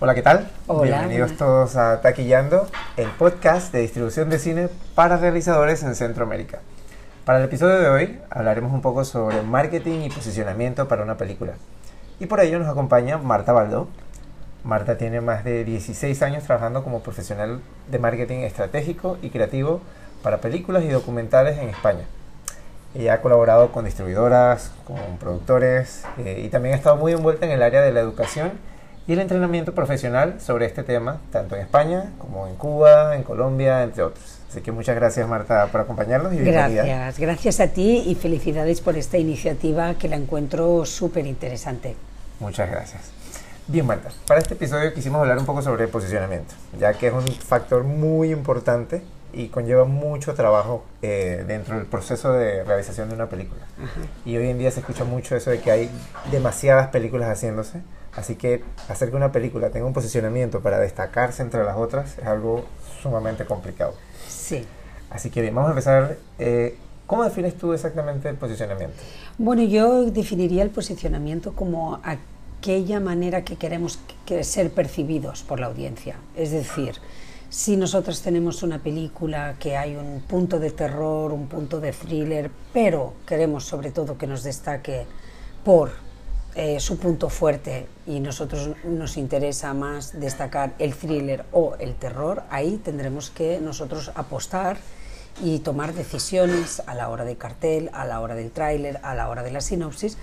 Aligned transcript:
Hola, 0.00 0.12
¿qué 0.16 0.22
tal? 0.22 0.50
Hola, 0.66 0.98
Bienvenidos 0.98 1.36
todos 1.36 1.76
a 1.76 2.00
Taquillando, 2.00 2.66
el 2.96 3.08
podcast 3.10 3.72
de 3.72 3.82
distribución 3.82 4.28
de 4.28 4.40
cine 4.40 4.68
para 4.96 5.18
realizadores 5.18 5.84
en 5.84 5.94
Centroamérica. 5.94 6.58
Para 7.24 7.38
el 7.38 7.44
episodio 7.44 7.78
de 7.78 7.88
hoy 7.88 8.20
hablaremos 8.28 8.72
un 8.72 8.80
poco 8.80 9.04
sobre 9.04 9.40
marketing 9.42 10.00
y 10.00 10.10
posicionamiento 10.10 10.88
para 10.88 11.04
una 11.04 11.16
película. 11.16 11.52
Y 12.18 12.26
por 12.26 12.40
ello 12.40 12.58
nos 12.58 12.66
acompaña 12.66 13.18
Marta 13.18 13.52
Baldó. 13.52 13.86
Marta 14.64 14.98
tiene 14.98 15.20
más 15.20 15.44
de 15.44 15.64
16 15.64 16.22
años 16.22 16.42
trabajando 16.42 16.82
como 16.82 17.00
profesional 17.04 17.60
de 17.88 17.98
marketing 18.00 18.38
estratégico 18.38 19.16
y 19.22 19.30
creativo 19.30 19.80
para 20.24 20.38
películas 20.38 20.82
y 20.82 20.88
documentales 20.88 21.56
en 21.58 21.68
España. 21.68 22.04
Ella 22.96 23.14
ha 23.14 23.20
colaborado 23.20 23.70
con 23.70 23.84
distribuidoras, 23.84 24.72
con 24.88 25.18
productores 25.20 26.02
eh, 26.18 26.42
y 26.44 26.48
también 26.48 26.74
ha 26.74 26.78
estado 26.78 26.96
muy 26.96 27.12
envuelta 27.12 27.46
en 27.46 27.52
el 27.52 27.62
área 27.62 27.80
de 27.80 27.92
la 27.92 28.00
educación 28.00 28.73
y 29.06 29.12
el 29.12 29.20
entrenamiento 29.20 29.74
profesional 29.74 30.40
sobre 30.40 30.66
este 30.66 30.82
tema, 30.82 31.18
tanto 31.30 31.56
en 31.56 31.62
España 31.62 32.12
como 32.18 32.46
en 32.46 32.56
Cuba, 32.56 33.16
en 33.16 33.22
Colombia, 33.22 33.82
entre 33.82 34.02
otros. 34.02 34.38
Así 34.50 34.60
que 34.62 34.72
muchas 34.72 34.96
gracias 34.96 35.28
Marta 35.28 35.66
por 35.66 35.80
acompañarnos 35.80 36.32
y 36.32 36.36
bienvenida. 36.36 36.84
Gracias, 36.84 37.18
gracias 37.18 37.60
a 37.60 37.68
ti 37.68 38.04
y 38.06 38.14
felicidades 38.14 38.80
por 38.80 38.96
esta 38.96 39.18
iniciativa 39.18 39.94
que 39.94 40.08
la 40.08 40.16
encuentro 40.16 40.86
súper 40.86 41.26
interesante. 41.26 41.96
Muchas 42.40 42.70
gracias. 42.70 43.02
Bien 43.66 43.86
Marta, 43.86 44.10
para 44.26 44.40
este 44.40 44.54
episodio 44.54 44.92
quisimos 44.92 45.20
hablar 45.20 45.38
un 45.38 45.46
poco 45.46 45.62
sobre 45.62 45.84
el 45.84 45.90
posicionamiento, 45.90 46.54
ya 46.78 46.92
que 46.94 47.08
es 47.08 47.12
un 47.12 47.26
factor 47.26 47.82
muy 47.82 48.30
importante 48.30 49.02
y 49.32 49.48
conlleva 49.48 49.84
mucho 49.84 50.34
trabajo 50.34 50.84
eh, 51.02 51.44
dentro 51.46 51.76
del 51.76 51.86
proceso 51.86 52.32
de 52.32 52.62
realización 52.62 53.08
de 53.08 53.14
una 53.16 53.26
película. 53.26 53.62
Y 54.24 54.36
hoy 54.36 54.48
en 54.48 54.58
día 54.58 54.70
se 54.70 54.80
escucha 54.80 55.04
mucho 55.04 55.34
eso 55.34 55.50
de 55.50 55.60
que 55.60 55.70
hay 55.70 55.90
demasiadas 56.30 56.88
películas 56.88 57.28
haciéndose, 57.28 57.80
así 58.16 58.36
que 58.36 58.62
hacer 58.88 59.10
que 59.10 59.16
una 59.16 59.32
película 59.32 59.70
tenga 59.70 59.86
un 59.86 59.92
posicionamiento 59.92 60.60
para 60.60 60.78
destacarse 60.78 61.42
entre 61.42 61.64
las 61.64 61.76
otras 61.76 62.18
es 62.18 62.26
algo 62.26 62.64
sumamente 63.02 63.44
complicado. 63.44 63.94
Sí. 64.28 64.64
Así 65.10 65.30
que 65.30 65.40
bien, 65.42 65.54
vamos 65.54 65.68
a 65.68 65.72
empezar. 65.72 66.16
eh, 66.38 66.76
¿Cómo 67.06 67.22
defines 67.24 67.54
tú 67.56 67.72
exactamente 67.74 68.28
el 68.30 68.36
posicionamiento? 68.36 68.96
Bueno, 69.36 69.62
yo 69.62 70.04
definiría 70.06 70.62
el 70.62 70.70
posicionamiento 70.70 71.52
como 71.52 72.00
aquella 72.02 72.98
manera 72.98 73.44
que 73.44 73.56
queremos 73.56 73.98
que 74.24 74.42
ser 74.42 74.70
percibidos 74.70 75.42
por 75.42 75.60
la 75.60 75.66
audiencia. 75.66 76.16
Es 76.34 76.50
decir, 76.50 76.94
si 77.50 77.76
nosotros 77.76 78.22
tenemos 78.22 78.62
una 78.62 78.78
película 78.78 79.54
que 79.58 79.76
hay 79.76 79.96
un 79.96 80.22
punto 80.22 80.58
de 80.58 80.70
terror, 80.70 81.30
un 81.30 81.46
punto 81.46 81.78
de 81.78 81.92
thriller, 81.92 82.50
pero 82.72 83.12
queremos 83.26 83.64
sobre 83.64 83.90
todo 83.90 84.16
que 84.16 84.26
nos 84.26 84.42
destaque 84.42 85.04
por 85.62 85.90
eh, 86.56 86.78
su 86.78 86.98
punto 86.98 87.28
fuerte 87.30 87.88
y 88.06 88.20
nosotros 88.20 88.70
nos 88.84 89.16
interesa 89.16 89.74
más 89.74 90.20
destacar 90.20 90.74
el 90.78 90.94
thriller 90.94 91.44
o 91.50 91.74
el 91.80 91.94
terror, 91.96 92.44
ahí 92.48 92.76
tendremos 92.76 93.30
que 93.30 93.58
nosotros 93.60 94.12
apostar 94.14 94.76
y 95.42 95.58
tomar 95.58 95.94
decisiones 95.94 96.80
a 96.86 96.94
la 96.94 97.08
hora 97.08 97.24
del 97.24 97.36
cartel, 97.36 97.90
a 97.92 98.04
la 98.04 98.20
hora 98.20 98.36
del 98.36 98.52
tráiler, 98.52 99.00
a 99.02 99.14
la 99.16 99.28
hora 99.28 99.42
de 99.42 99.50
la 99.50 99.60
sinopsis, 99.60 100.16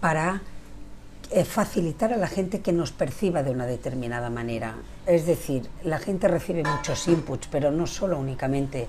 para 0.00 0.42
eh, 1.30 1.44
facilitar 1.44 2.12
a 2.12 2.18
la 2.18 2.28
gente 2.28 2.60
que 2.60 2.72
nos 2.72 2.92
perciba 2.92 3.42
de 3.42 3.50
una 3.50 3.66
determinada 3.66 4.30
manera. 4.30 4.76
Es 5.06 5.26
decir, 5.26 5.68
la 5.82 5.98
gente 5.98 6.28
recibe 6.28 6.62
muchos 6.62 7.08
inputs, 7.08 7.48
pero 7.50 7.72
no 7.72 7.88
solo 7.88 8.18
únicamente 8.18 8.86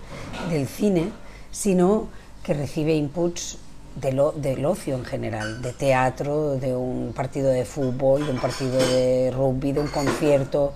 del 0.52 0.67
cine, 0.67 1.09
sino 1.50 2.09
que 2.44 2.53
recibe 2.53 2.94
inputs 2.94 3.58
del, 3.96 4.22
del 4.36 4.66
ocio 4.66 4.96
en 4.96 5.06
general, 5.06 5.62
de 5.62 5.74
teatro, 5.74 6.56
de 6.56 6.76
un 6.76 7.14
partido 7.14 7.50
de 7.50 7.66
fútbol, 7.66 8.26
de 8.26 8.32
un 8.32 8.40
partido 8.40 8.78
de 8.78 9.32
rugby, 9.32 9.72
de 9.72 9.80
un 9.80 9.88
concierto. 9.88 10.74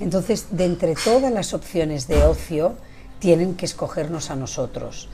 Entonces, 0.00 0.48
de 0.50 0.64
entre 0.64 0.94
todas 0.94 1.32
las 1.32 1.54
opciones 1.54 2.08
de 2.08 2.24
ocio, 2.24 2.74
tienen 3.18 3.54
que 3.54 3.66
escogernos 3.66 4.30
a 4.30 4.36
nosotros. 4.36 5.08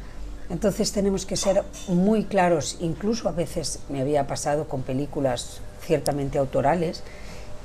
Entonces 0.50 0.92
tenemos 0.92 1.24
que 1.24 1.36
ser 1.36 1.62
muy 1.88 2.24
claros, 2.24 2.76
incluso 2.80 3.28
a 3.28 3.32
veces 3.32 3.78
me 3.88 4.00
había 4.00 4.26
pasado 4.26 4.68
con 4.68 4.82
películas 4.82 5.60
ciertamente 5.80 6.38
autorales, 6.38 7.02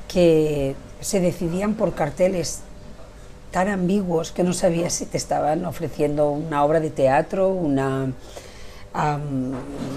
que 0.07 0.75
se 1.01 1.19
decidían 1.19 1.73
por 1.73 1.95
carteles 1.95 2.61
tan 3.51 3.67
ambiguos 3.67 4.31
que 4.31 4.44
no 4.44 4.53
sabías 4.53 4.94
si 4.94 5.06
te 5.06 5.17
estaban 5.17 5.66
ofreciendo 5.66 6.29
una 6.29 6.63
obra 6.63 6.79
de 6.79 6.90
teatro, 6.90 7.50
una, 7.50 8.13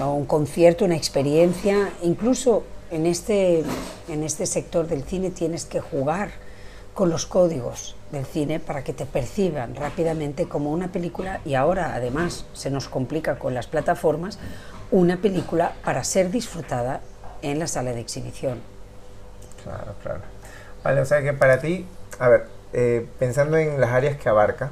o 0.00 0.12
un 0.12 0.26
concierto, 0.26 0.84
una 0.84 0.96
experiencia. 0.96 1.90
Incluso 2.02 2.64
en 2.90 3.06
este, 3.06 3.64
en 4.08 4.22
este 4.22 4.46
sector 4.46 4.86
del 4.86 5.04
cine 5.04 5.30
tienes 5.30 5.64
que 5.64 5.80
jugar 5.80 6.30
con 6.94 7.08
los 7.08 7.26
códigos 7.26 7.96
del 8.12 8.26
cine 8.26 8.58
para 8.60 8.82
que 8.82 8.92
te 8.92 9.06
perciban 9.06 9.74
rápidamente 9.74 10.48
como 10.48 10.72
una 10.72 10.88
película 10.88 11.40
y 11.44 11.54
ahora 11.54 11.94
además 11.94 12.44
se 12.52 12.70
nos 12.70 12.88
complica 12.88 13.38
con 13.38 13.54
las 13.54 13.68
plataformas 13.68 14.38
una 14.90 15.18
película 15.18 15.72
para 15.84 16.02
ser 16.02 16.30
disfrutada 16.30 17.00
en 17.42 17.58
la 17.58 17.68
sala 17.68 17.92
de 17.92 18.00
exhibición. 18.00 18.60
Claro, 19.62 19.94
claro. 20.02 20.20
Vale, 20.82 21.00
o 21.00 21.04
sea 21.04 21.22
que 21.22 21.32
para 21.32 21.60
ti, 21.60 21.86
a 22.18 22.28
ver, 22.28 22.46
eh, 22.72 23.06
pensando 23.18 23.56
en 23.56 23.80
las 23.80 23.90
áreas 23.90 24.16
que 24.16 24.28
abarca, 24.28 24.70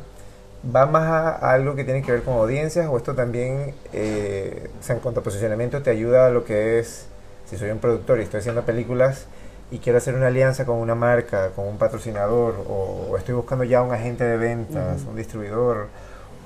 ¿va 0.65 0.87
más 0.87 1.05
a, 1.05 1.29
a 1.37 1.53
algo 1.53 1.75
que 1.75 1.85
tiene 1.85 2.03
que 2.03 2.13
ver 2.13 2.23
con 2.23 2.35
audiencias 2.35 2.89
o 2.89 2.97
esto 2.97 3.15
también, 3.15 3.75
eh, 3.93 4.71
o 4.81 4.83
sea, 4.83 4.97
en 4.97 5.01
cuanto 5.03 5.21
a 5.21 5.23
posicionamiento, 5.23 5.83
te 5.83 5.91
ayuda 5.91 6.27
a 6.27 6.31
lo 6.31 6.45
que 6.45 6.79
es, 6.79 7.07
si 7.47 7.57
soy 7.57 7.71
un 7.71 7.79
productor 7.79 8.19
y 8.19 8.23
estoy 8.23 8.41
haciendo 8.41 8.63
películas 8.63 9.27
y 9.71 9.79
quiero 9.79 9.99
hacer 9.99 10.15
una 10.15 10.29
alianza 10.29 10.65
con 10.65 10.77
una 10.77 10.95
marca, 10.95 11.51
con 11.55 11.67
un 11.67 11.79
patrocinador, 11.79 12.55
o, 12.69 13.09
o 13.11 13.17
estoy 13.17 13.35
buscando 13.35 13.65
ya 13.65 13.83
un 13.83 13.93
agente 13.93 14.25
de 14.25 14.37
ventas, 14.37 15.03
un 15.09 15.15
distribuidor, 15.15 15.89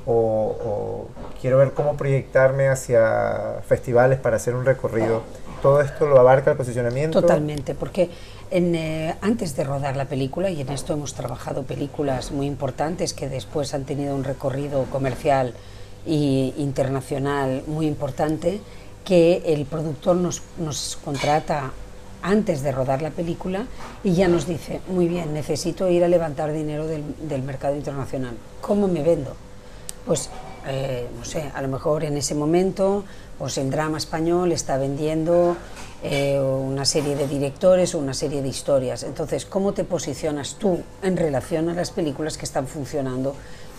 o, 0.06 0.12
o 0.12 1.08
quiero 1.40 1.58
ver 1.58 1.72
cómo 1.72 1.96
proyectarme 1.96 2.68
hacia 2.68 3.60
festivales 3.66 4.18
para 4.18 4.36
hacer 4.36 4.54
un 4.54 4.64
recorrido? 4.64 5.22
¿Todo 5.62 5.80
esto 5.80 6.06
lo 6.06 6.18
abarca 6.18 6.50
el 6.50 6.56
posicionamiento? 6.56 7.20
Totalmente, 7.20 7.74
porque 7.76 8.10
en, 8.52 8.74
eh, 8.74 9.16
antes 9.20 9.56
de 9.56 9.64
rodar 9.64 9.96
la 9.96 10.04
película, 10.04 10.50
y 10.50 10.60
en 10.60 10.68
esto 10.68 10.92
hemos 10.92 11.14
trabajado 11.14 11.62
películas 11.62 12.30
muy 12.30 12.46
importantes 12.46 13.14
que 13.14 13.28
después 13.28 13.74
han 13.74 13.84
tenido 13.84 14.14
un 14.14 14.24
recorrido 14.24 14.84
comercial 14.84 15.54
e 16.06 16.52
internacional 16.58 17.64
muy 17.66 17.86
importante, 17.86 18.60
que 19.04 19.42
el 19.46 19.64
productor 19.64 20.16
nos, 20.16 20.42
nos 20.58 20.98
contrata 21.02 21.72
antes 22.22 22.62
de 22.62 22.70
rodar 22.70 23.02
la 23.02 23.10
película 23.10 23.66
y 24.04 24.12
ya 24.12 24.28
nos 24.28 24.46
dice, 24.46 24.80
muy 24.88 25.08
bien, 25.08 25.34
necesito 25.34 25.88
ir 25.88 26.04
a 26.04 26.08
levantar 26.08 26.52
dinero 26.52 26.86
del, 26.86 27.02
del 27.26 27.42
mercado 27.42 27.74
internacional. 27.74 28.36
¿Cómo 28.60 28.86
me 28.86 29.02
vendo? 29.02 29.34
Pues, 30.06 30.30
eh, 30.66 31.08
no 31.19 31.24
sé, 31.24 31.50
a 31.54 31.62
lo 31.62 31.69
mejor 31.69 32.04
en 32.04 32.16
ese 32.16 32.34
momento, 32.34 33.04
pues 33.38 33.58
el 33.58 33.70
drama 33.70 33.98
español 33.98 34.52
está 34.52 34.76
vendiendo 34.76 35.56
eh, 36.02 36.40
una 36.40 36.84
serie 36.84 37.14
de 37.16 37.28
directores 37.28 37.94
o 37.94 37.98
una 37.98 38.14
serie 38.14 38.42
de 38.42 38.48
historias. 38.48 39.02
Entonces, 39.02 39.44
¿cómo 39.46 39.72
te 39.72 39.84
posicionas 39.84 40.56
tú 40.58 40.82
en 41.02 41.16
relación 41.16 41.68
a 41.68 41.74
las 41.74 41.90
películas 41.90 42.36
que 42.36 42.44
están 42.44 42.66
funcionando 42.66 43.34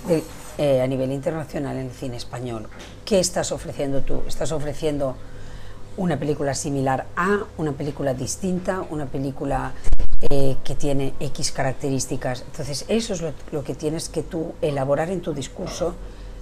de- 0.08 0.24
eh, 0.58 0.82
a 0.82 0.88
nivel 0.88 1.12
internacional 1.12 1.78
en 1.78 1.88
el 1.88 1.92
cine 1.92 2.18
español? 2.18 2.68
¿Qué 3.06 3.20
estás 3.20 3.52
ofreciendo 3.52 4.02
tú? 4.02 4.22
¿Estás 4.28 4.52
ofreciendo 4.52 5.16
una 5.98 6.18
película 6.18 6.54
similar 6.56 7.06
a 7.16 7.40
una 7.58 7.74
película 7.74 8.14
distinta, 8.14 8.84
una 8.90 9.06
película 9.06 9.74
eh, 10.30 10.56
que 10.64 10.74
tiene 10.76 11.14
X 11.20 11.52
características. 11.52 12.46
Entonces, 12.50 12.86
eso 12.88 13.14
es 13.14 13.22
lo, 13.22 13.34
lo 13.52 13.64
que 13.66 13.76
tienes 13.76 14.08
que 14.08 14.24
tú 14.24 14.54
elaborar 14.62 15.10
en 15.10 15.20
tu 15.22 15.34
discurso, 15.34 15.96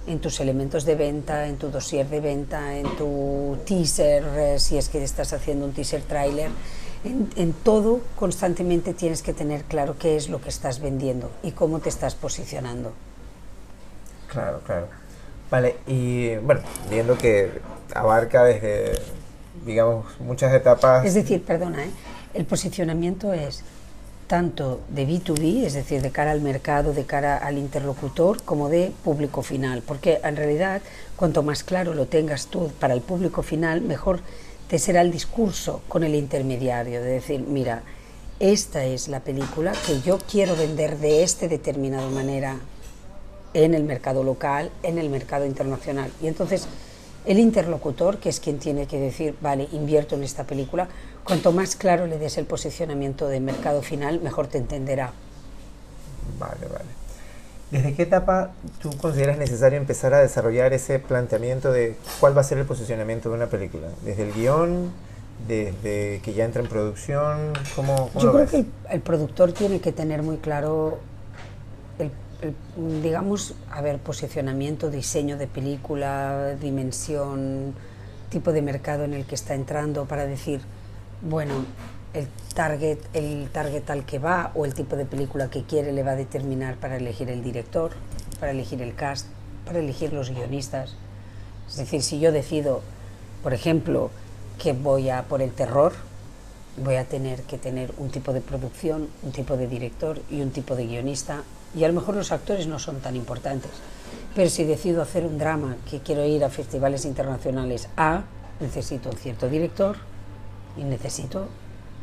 en 0.06 0.18
tus 0.20 0.40
elementos 0.40 0.84
de 0.84 0.94
venta, 0.94 1.46
en 1.46 1.56
tu 1.56 1.70
dossier 1.70 2.08
de 2.08 2.20
venta, 2.20 2.76
en 2.76 2.96
tu 2.96 3.58
teaser, 3.64 4.24
eh, 4.36 4.58
si 4.58 4.76
es 4.76 4.88
que 4.88 5.02
estás 5.02 5.32
haciendo 5.32 5.64
un 5.64 5.72
teaser 5.72 6.02
trailer. 6.02 6.50
En, 7.04 7.30
en 7.36 7.52
todo 7.52 8.00
constantemente 8.16 8.94
tienes 8.94 9.22
que 9.22 9.32
tener 9.32 9.64
claro 9.64 9.96
qué 9.98 10.16
es 10.16 10.28
lo 10.28 10.40
que 10.40 10.48
estás 10.48 10.80
vendiendo 10.80 11.30
y 11.42 11.52
cómo 11.52 11.80
te 11.80 11.88
estás 11.88 12.14
posicionando. 12.14 12.92
Claro, 14.28 14.60
claro. 14.64 14.86
Vale, 15.50 15.76
y 15.86 16.36
bueno, 16.36 16.62
viendo 16.88 17.18
que 17.18 17.60
abarca 17.94 18.44
desde, 18.44 18.92
digamos, 19.66 20.06
muchas 20.20 20.54
etapas. 20.54 21.04
Es 21.04 21.14
decir, 21.14 21.44
perdona, 21.44 21.84
¿eh? 21.84 21.90
el 22.32 22.46
posicionamiento 22.46 23.32
es 23.32 23.62
tanto 24.32 24.80
de 24.88 25.06
B2B, 25.06 25.64
es 25.66 25.74
decir, 25.74 26.00
de 26.00 26.10
cara 26.10 26.30
al 26.30 26.40
mercado, 26.40 26.94
de 26.94 27.04
cara 27.04 27.36
al 27.36 27.58
interlocutor, 27.58 28.42
como 28.44 28.70
de 28.70 28.90
público 29.04 29.42
final, 29.42 29.82
porque 29.86 30.20
en 30.24 30.36
realidad 30.36 30.80
cuanto 31.16 31.42
más 31.42 31.62
claro 31.62 31.92
lo 31.92 32.06
tengas 32.06 32.46
tú 32.46 32.70
para 32.80 32.94
el 32.94 33.02
público 33.02 33.42
final, 33.42 33.82
mejor 33.82 34.20
te 34.68 34.78
será 34.78 35.02
el 35.02 35.12
discurso 35.12 35.82
con 35.86 36.02
el 36.02 36.14
intermediario, 36.14 37.02
de 37.02 37.10
decir, 37.10 37.40
mira, 37.46 37.82
esta 38.40 38.86
es 38.86 39.08
la 39.08 39.20
película 39.20 39.74
que 39.86 40.00
yo 40.00 40.16
quiero 40.16 40.56
vender 40.56 40.96
de 40.96 41.22
esta 41.22 41.46
determinada 41.46 42.08
manera 42.08 42.56
en 43.52 43.74
el 43.74 43.84
mercado 43.84 44.24
local, 44.24 44.70
en 44.82 44.96
el 44.96 45.10
mercado 45.10 45.44
internacional. 45.44 46.10
Y 46.22 46.26
entonces 46.26 46.68
el 47.26 47.38
interlocutor, 47.38 48.16
que 48.16 48.30
es 48.30 48.40
quien 48.40 48.58
tiene 48.58 48.86
que 48.86 48.98
decir, 48.98 49.36
vale, 49.42 49.68
invierto 49.72 50.14
en 50.14 50.22
esta 50.22 50.44
película, 50.44 50.88
cuanto 51.24 51.52
más 51.52 51.76
claro 51.76 52.06
le 52.06 52.18
des 52.18 52.38
el 52.38 52.46
posicionamiento 52.46 53.28
de 53.28 53.40
mercado 53.40 53.82
final, 53.82 54.20
mejor 54.20 54.46
te 54.48 54.58
entenderá. 54.58 55.12
Vale, 56.38 56.66
vale. 56.66 57.02
¿Desde 57.70 57.94
qué 57.94 58.02
etapa 58.02 58.50
tú 58.82 58.90
consideras 58.98 59.38
necesario 59.38 59.78
empezar 59.78 60.12
a 60.12 60.20
desarrollar 60.20 60.74
ese 60.74 60.98
planteamiento 60.98 61.72
de 61.72 61.96
cuál 62.20 62.36
va 62.36 62.42
a 62.42 62.44
ser 62.44 62.58
el 62.58 62.66
posicionamiento 62.66 63.30
de 63.30 63.36
una 63.36 63.46
película? 63.46 63.88
¿Desde 64.04 64.24
el 64.24 64.32
guion? 64.34 64.92
¿Desde 65.48 66.20
que 66.22 66.34
ya 66.34 66.44
entra 66.44 66.62
en 66.62 66.68
producción? 66.68 67.54
¿Cómo, 67.74 68.10
Yo 68.20 68.30
creo 68.32 68.46
que 68.46 68.66
el, 68.90 69.00
productor 69.00 69.52
tiene 69.52 69.80
que 69.80 69.90
tener 69.90 70.22
muy 70.22 70.36
claro 70.36 70.98
el, 71.98 72.10
digamos, 73.02 73.54
a 73.70 73.80
ver, 73.80 73.98
posicionamiento, 73.98 74.90
diseño 74.90 75.38
de 75.38 75.46
película, 75.46 76.54
dimensión, 76.60 77.74
tipo 78.28 78.52
de 78.52 78.60
mercado 78.60 79.04
en 79.04 79.14
el 79.14 79.24
que 79.24 79.34
está 79.34 79.54
entrando 79.54 80.04
para 80.04 80.26
decir, 80.26 80.60
bueno, 81.22 81.54
el 82.14 82.26
target, 82.54 82.98
el 83.14 83.48
target 83.50 83.88
al 83.90 84.04
que 84.04 84.18
va 84.18 84.50
o 84.54 84.64
el 84.64 84.74
tipo 84.74 84.96
de 84.96 85.04
película 85.04 85.48
que 85.48 85.62
quiere 85.62 85.92
le 85.92 86.02
va 86.02 86.12
a 86.12 86.16
determinar 86.16 86.76
para 86.76 86.96
elegir 86.96 87.30
el 87.30 87.42
director, 87.42 87.92
para 88.40 88.52
elegir 88.52 88.82
el 88.82 88.94
cast, 88.94 89.28
para 89.64 89.78
elegir 89.78 90.12
los 90.12 90.30
guionistas. 90.30 90.96
Es 91.68 91.76
decir, 91.76 92.02
si 92.02 92.18
yo 92.18 92.32
decido, 92.32 92.82
por 93.42 93.54
ejemplo, 93.54 94.10
que 94.58 94.72
voy 94.72 95.10
a 95.10 95.22
por 95.22 95.42
el 95.42 95.52
terror, 95.52 95.92
voy 96.76 96.96
a 96.96 97.04
tener 97.04 97.42
que 97.42 97.56
tener 97.56 97.92
un 97.98 98.10
tipo 98.10 98.32
de 98.32 98.40
producción, 98.40 99.08
un 99.22 99.30
tipo 99.30 99.56
de 99.56 99.68
director 99.68 100.20
y 100.28 100.40
un 100.40 100.50
tipo 100.50 100.74
de 100.74 100.86
guionista. 100.86 101.44
Y 101.74 101.84
a 101.84 101.88
lo 101.88 101.94
mejor 101.94 102.16
los 102.16 102.32
actores 102.32 102.66
no 102.66 102.78
son 102.78 103.00
tan 103.00 103.16
importantes. 103.16 103.70
Pero 104.34 104.50
si 104.50 104.64
decido 104.64 105.00
hacer 105.00 105.24
un 105.24 105.38
drama 105.38 105.76
que 105.88 106.00
quiero 106.00 106.26
ir 106.26 106.44
a 106.44 106.50
festivales 106.50 107.04
internacionales 107.04 107.88
A, 107.96 108.24
necesito 108.60 109.08
un 109.08 109.16
cierto 109.16 109.48
director 109.48 110.11
y 110.76 110.84
necesito 110.84 111.46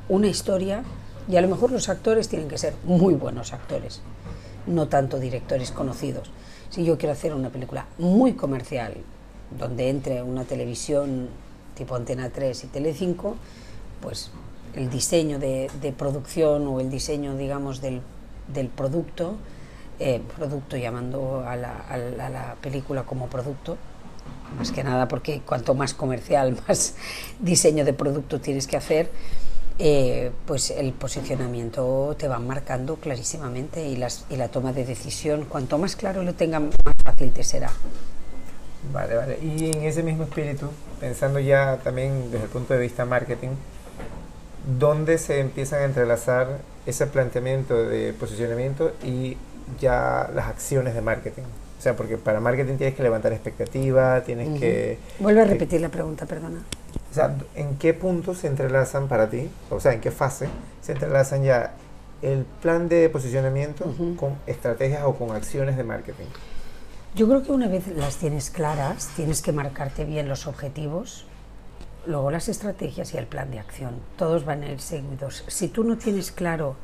una 0.07 0.27
historia 0.27 0.83
y 1.27 1.37
a 1.37 1.41
lo 1.41 1.47
mejor 1.47 1.71
los 1.71 1.89
actores 1.89 2.27
tienen 2.27 2.47
que 2.47 2.57
ser 2.57 2.73
muy 2.83 3.13
buenos 3.13 3.53
actores, 3.53 4.01
no 4.65 4.87
tanto 4.87 5.19
directores 5.19 5.71
conocidos. 5.71 6.31
Si 6.69 6.83
yo 6.83 6.97
quiero 6.97 7.13
hacer 7.13 7.33
una 7.33 7.49
película 7.49 7.85
muy 7.97 8.33
comercial, 8.33 8.93
donde 9.57 9.89
entre 9.89 10.21
una 10.23 10.43
televisión 10.43 11.29
tipo 11.75 11.95
Antena 11.95 12.29
3 12.29 12.63
y 12.63 12.67
Tele5, 12.67 13.33
pues 14.01 14.31
el 14.75 14.89
diseño 14.89 15.39
de, 15.39 15.69
producción 15.97 16.67
o 16.67 16.79
el 16.79 16.89
diseño, 16.89 17.35
digamos, 17.35 17.81
del, 17.81 18.01
producto, 18.75 19.35
eh, 19.99 20.21
producto 20.35 20.77
llamando 20.77 21.43
a 21.45 21.55
la, 21.55 21.77
a 21.89 21.97
la 22.29 22.55
película 22.61 23.03
como 23.03 23.27
producto, 23.27 23.77
más 24.57 24.71
que 24.71 24.83
nada 24.83 25.07
porque 25.07 25.41
cuanto 25.45 25.75
más 25.75 25.93
comercial, 25.93 26.57
más 26.67 26.95
diseño 27.39 27.85
de 27.85 27.93
producto 27.93 28.39
tienes 28.39 28.67
que 28.67 28.77
hacer, 28.77 29.11
eh, 29.81 30.31
pues 30.45 30.71
el 30.71 30.91
posicionamiento 30.91 32.13
te 32.19 32.27
va 32.27 32.37
marcando 32.39 32.97
clarísimamente 32.97 33.87
y, 33.87 33.95
las, 33.95 34.25
y 34.29 34.35
la 34.35 34.49
toma 34.49 34.73
de 34.73 34.85
decisión, 34.85 35.45
cuanto 35.45 35.77
más 35.77 35.95
claro 35.95 36.21
lo 36.23 36.33
tenga, 36.33 36.59
más 36.59 36.73
fácil 37.03 37.31
te 37.31 37.43
será. 37.43 37.71
Vale, 38.93 39.15
vale. 39.15 39.39
Y 39.41 39.71
en 39.71 39.83
ese 39.83 40.03
mismo 40.03 40.23
espíritu, 40.23 40.69
pensando 40.99 41.39
ya 41.39 41.77
también 41.83 42.31
desde 42.31 42.45
el 42.45 42.49
punto 42.49 42.73
de 42.73 42.79
vista 42.79 43.05
marketing, 43.05 43.49
¿dónde 44.79 45.17
se 45.17 45.39
empiezan 45.39 45.81
a 45.81 45.85
entrelazar 45.85 46.59
ese 46.85 47.07
planteamiento 47.07 47.75
de 47.75 48.13
posicionamiento 48.13 48.93
y 49.03 49.37
ya 49.79 50.29
las 50.33 50.47
acciones 50.47 50.93
de 50.93 51.01
marketing? 51.01 51.43
O 51.79 51.81
sea, 51.81 51.95
porque 51.95 52.17
para 52.17 52.41
marketing 52.41 52.75
tienes 52.75 52.93
que 52.93 53.03
levantar 53.03 53.31
expectativa, 53.31 54.21
tienes 54.21 54.59
que... 54.59 54.97
Vuelve 55.17 55.43
a 55.43 55.45
repetir 55.45 55.79
la 55.79 55.87
pregunta, 55.87 56.25
perdona. 56.25 56.61
O 57.09 57.13
sea, 57.13 57.33
¿en 57.55 57.77
qué 57.77 57.93
puntos 57.93 58.39
se 58.39 58.47
entrelazan 58.47 59.07
para 59.07 59.29
ti? 59.29 59.49
O 59.69 59.79
sea, 59.79 59.93
¿en 59.93 60.01
qué 60.01 60.11
fase 60.11 60.49
se 60.81 60.91
entrelazan 60.91 61.43
ya 61.43 61.73
el 62.21 62.43
plan 62.43 62.89
de 62.89 63.07
posicionamiento 63.07 63.85
con 64.17 64.35
estrategias 64.45 65.03
o 65.05 65.15
con 65.15 65.33
acciones 65.33 65.77
de 65.77 65.85
marketing? 65.85 66.25
Yo 67.15 67.29
creo 67.29 67.43
que 67.43 67.53
una 67.53 67.69
vez 67.69 67.87
las 67.87 68.17
tienes 68.17 68.49
claras, 68.49 69.07
tienes 69.15 69.41
que 69.41 69.53
marcarte 69.53 70.03
bien 70.03 70.27
los 70.27 70.47
objetivos, 70.47 71.25
luego 72.05 72.29
las 72.29 72.49
estrategias 72.49 73.13
y 73.13 73.17
el 73.17 73.25
plan 73.25 73.51
de 73.51 73.59
acción. 73.59 74.01
Todos 74.17 74.43
van 74.43 74.63
a 74.63 74.71
ir 74.71 74.81
seguidos. 74.81 75.45
Si 75.47 75.69
tú 75.69 75.85
no 75.85 75.97
tienes 75.97 76.33
claro 76.33 76.75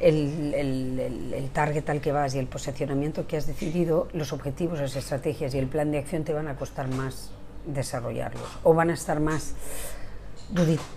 el, 0.00 0.54
el, 0.54 1.32
el, 1.34 1.50
target 1.50 1.88
al 1.90 2.00
que 2.00 2.10
vas 2.12 2.34
y 2.34 2.38
el 2.38 2.46
posicionamiento 2.46 3.26
que 3.26 3.36
has 3.36 3.46
decidido, 3.46 4.08
los 4.12 4.32
objetivos, 4.32 4.80
las 4.80 4.96
estrategias 4.96 5.54
y 5.54 5.58
el 5.58 5.66
plan 5.66 5.90
de 5.90 5.98
acción 5.98 6.24
te 6.24 6.32
van 6.32 6.48
a 6.48 6.56
costar 6.56 6.88
más 6.88 7.30
desarrollarlos 7.66 8.58
o 8.62 8.74
van 8.74 8.90
a 8.90 8.94
estar 8.94 9.20
más 9.20 9.54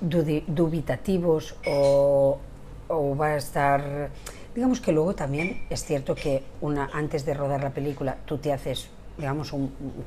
dubitativos 0.02 1.56
o, 1.68 2.40
o, 2.88 3.18
va 3.18 3.28
a 3.28 3.38
estar 3.38 4.10
digamos 4.56 4.82
que 4.82 4.92
luego 4.92 5.14
también 5.14 5.64
es 5.70 5.84
cierto 5.84 6.16
que 6.16 6.44
una 6.62 6.90
antes 6.94 7.26
de 7.26 7.34
rodar 7.34 7.62
la 7.64 7.70
película 7.72 8.18
tú 8.26 8.38
te 8.38 8.52
haces 8.54 8.90
digamos 9.18 9.54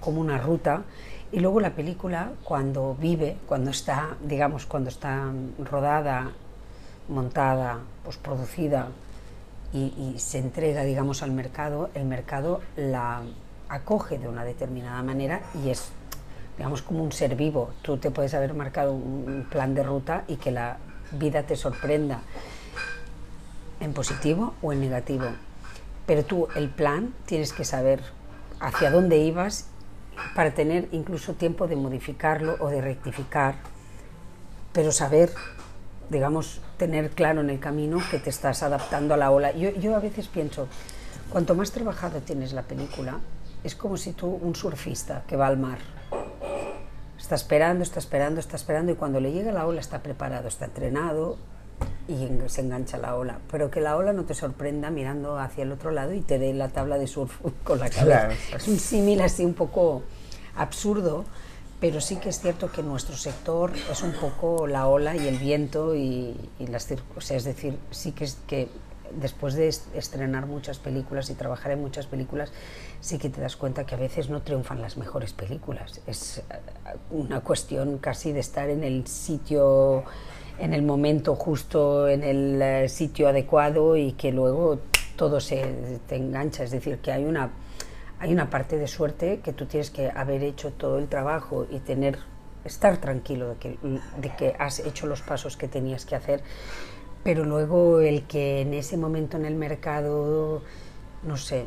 como 0.01 0.21
una 0.21 0.39
ruta 0.39 0.83
y 1.31 1.41
luego 1.41 1.61
la 1.61 1.75
película 1.75 2.33
cuando 2.43 2.97
vive 2.99 3.37
cuando 3.47 3.71
está 3.71 4.17
digamos 4.25 4.67
cuando 4.67 4.89
está 4.89 5.33
rodada 5.59 6.33
montada 7.08 7.81
pues 8.05 8.17
producida 8.17 8.88
y, 9.73 10.14
se 10.19 10.38
entrega 10.38 10.82
digamos 10.85 11.23
al 11.23 11.32
mercado 11.32 11.91
el 11.94 12.05
mercado 12.05 12.61
la 12.76 13.23
acoge 13.69 14.19
de 14.19 14.29
una 14.29 14.44
determinada 14.44 15.03
manera 15.03 15.43
y 15.62 15.70
es 15.70 15.91
digamos, 16.56 16.82
como 16.82 17.03
un 17.03 17.12
ser 17.12 17.37
vivo. 17.37 17.70
Tú 17.82 17.99
te 17.99 18.11
puedes 18.11 18.35
haber 18.35 18.55
marcado 18.55 18.93
un 18.93 19.47
plan 19.50 19.75
de 19.75 19.82
ruta 19.82 20.25
y 20.26 20.37
que 20.37 20.50
la 20.50 20.79
vida 21.12 21.43
te 21.43 21.56
sorprenda 21.56 22.20
en 23.81 23.93
positivo 23.93 24.55
o 24.62 24.73
en 24.73 24.81
negativo. 24.81 25.26
Pero 26.06 26.25
tú 26.25 26.49
el 26.56 26.70
plan 26.70 27.12
tienes 27.26 27.52
que 27.52 27.64
saber 27.64 28.00
hacia 28.61 28.91
dónde 28.91 29.19
ibas 29.19 29.69
para 30.35 30.52
tener 30.52 30.88
incluso 30.93 31.35
tiempo 31.35 31.67
de 31.67 31.76
modificarlo 31.76 32.56
o 32.61 32.69
de 32.69 32.81
rectificar, 32.81 33.56
pero 34.73 34.93
saber, 34.93 35.31
digamos, 36.11 36.61
tener 36.76 37.11
claro 37.11 37.41
en 37.41 37.50
el 37.50 37.61
camino 37.61 37.99
que 38.11 38.19
te 38.19 38.31
estás 38.31 38.62
adaptando 38.62 39.14
a 39.14 39.17
la 39.17 39.31
ola. 39.31 39.53
Yo, 39.53 39.70
yo 39.70 39.97
a 39.97 40.00
veces 40.00 40.29
pienso, 40.29 40.69
cuanto 41.31 41.55
más 41.55 41.73
trabajado 41.73 42.20
tienes 42.20 42.53
la 42.53 42.62
película, 42.62 43.19
es 43.64 43.75
como 43.75 43.97
si 43.97 44.12
tú, 44.12 44.29
un 44.29 44.55
surfista 44.55 45.25
que 45.26 45.37
va 45.37 45.47
al 45.47 45.58
mar, 45.58 45.79
Está 47.19 47.35
esperando, 47.35 47.82
está 47.82 47.99
esperando, 47.99 48.38
está 48.38 48.55
esperando 48.55 48.93
y 48.93 48.94
cuando 48.94 49.19
le 49.19 49.32
llega 49.32 49.50
la 49.50 49.67
ola 49.67 49.81
está 49.81 50.00
preparado, 50.00 50.47
está 50.47 50.67
entrenado 50.67 51.38
y 52.06 52.29
se 52.47 52.61
engancha 52.61 52.99
la 52.99 53.17
ola. 53.17 53.41
Pero 53.50 53.69
que 53.69 53.81
la 53.81 53.97
ola 53.97 54.12
no 54.12 54.25
te 54.25 54.35
sorprenda 54.35 54.91
mirando 54.91 55.37
hacia 55.37 55.64
el 55.64 55.73
otro 55.73 55.90
lado 55.90 56.12
y 56.12 56.21
te 56.21 56.38
dé 56.38 56.54
la 56.54 56.69
tabla 56.69 56.99
de 56.99 57.09
surf 57.09 57.40
con 57.64 57.81
la 57.81 57.90
cabeza. 57.90 58.28
Es 58.54 58.69
un 58.69 58.78
símil 58.78 59.21
así 59.23 59.45
un 59.45 59.54
poco 59.54 60.02
absurdo, 60.54 61.25
pero 61.80 62.00
sí 62.00 62.16
que 62.16 62.30
es 62.30 62.40
cierto 62.40 62.71
que 62.71 62.83
nuestro 62.83 63.16
sector 63.16 63.73
es 63.90 64.02
un 64.02 64.12
poco 64.12 64.66
la 64.66 64.87
ola 64.88 65.14
y 65.14 65.28
el 65.28 65.38
viento 65.38 65.95
y, 65.95 66.35
las 66.59 66.87
circunstancias. 66.87 67.38
Es 67.38 67.45
decir, 67.45 67.78
sí 67.90 68.12
que 68.12 68.25
es 68.25 68.38
que 68.47 68.68
después 69.21 69.54
de 69.54 69.68
estrenar 69.68 70.47
muchas 70.47 70.78
películas 70.78 71.30
y 71.30 71.35
trabajar 71.35 71.73
en 71.73 71.80
muchas 71.80 72.06
películas, 72.06 72.52
sí 73.00 73.18
que 73.18 73.28
te 73.28 73.40
das 73.40 73.56
cuenta 73.56 73.85
que 73.85 73.95
a 73.95 73.99
veces 73.99 74.30
no 74.30 74.42
triunfan 74.42 74.80
las 74.80 74.97
mejores 74.97 75.33
películas. 75.33 76.00
Es 76.06 76.38
eh, 76.38 76.42
una 77.11 77.40
cuestión 77.40 77.99
casi 77.99 78.33
de 78.33 78.40
estar 78.40 78.71
en 78.71 78.83
el 78.83 79.06
sitio, 79.06 80.04
en 80.59 80.73
el 80.73 80.83
momento 80.83 81.35
justo, 81.35 82.09
en 82.09 82.25
el 82.25 82.62
eh, 82.62 82.88
sitio 82.88 83.28
adecuado 83.28 83.97
y 83.97 84.12
que 84.12 84.33
luego 84.33 84.78
todo 85.16 85.40
se 85.40 86.00
te 86.09 86.16
engancha. 86.16 86.64
Es 86.64 86.71
decir, 86.71 86.99
que 86.99 87.12
hay 87.12 87.25
una, 87.25 87.50
hay 88.18 88.32
una 88.32 88.50
parte 88.50 88.78
de 88.78 88.88
suerte 88.88 89.40
que 89.42 89.52
tú 89.52 89.66
tienes 89.66 89.90
que 89.90 90.11
haber 90.11 90.42
hecho 90.42 90.73
todo 90.73 90.99
el 90.99 91.08
trabajo 91.08 91.66
y 91.70 91.80
tener 91.80 92.18
estar 92.64 92.96
tranquilo 92.96 93.50
de 93.50 93.56
que, 93.56 93.78
de 94.20 94.37
que 94.37 94.56
has 94.58 94.80
hecho 94.80 95.06
los 95.06 95.23
pasos 95.23 95.56
que 95.56 95.68
tenías 95.68 96.04
que 96.04 96.16
hacer 96.16 96.42
pero 97.26 97.44
luego 97.44 97.99
el 97.99 98.23
que 98.23 98.61
en 98.61 98.73
ese 98.73 98.96
momento 98.96 99.37
en 99.37 99.46
el 99.46 99.56
mercado, 99.56 100.62
no 101.25 101.37
sé, 101.37 101.64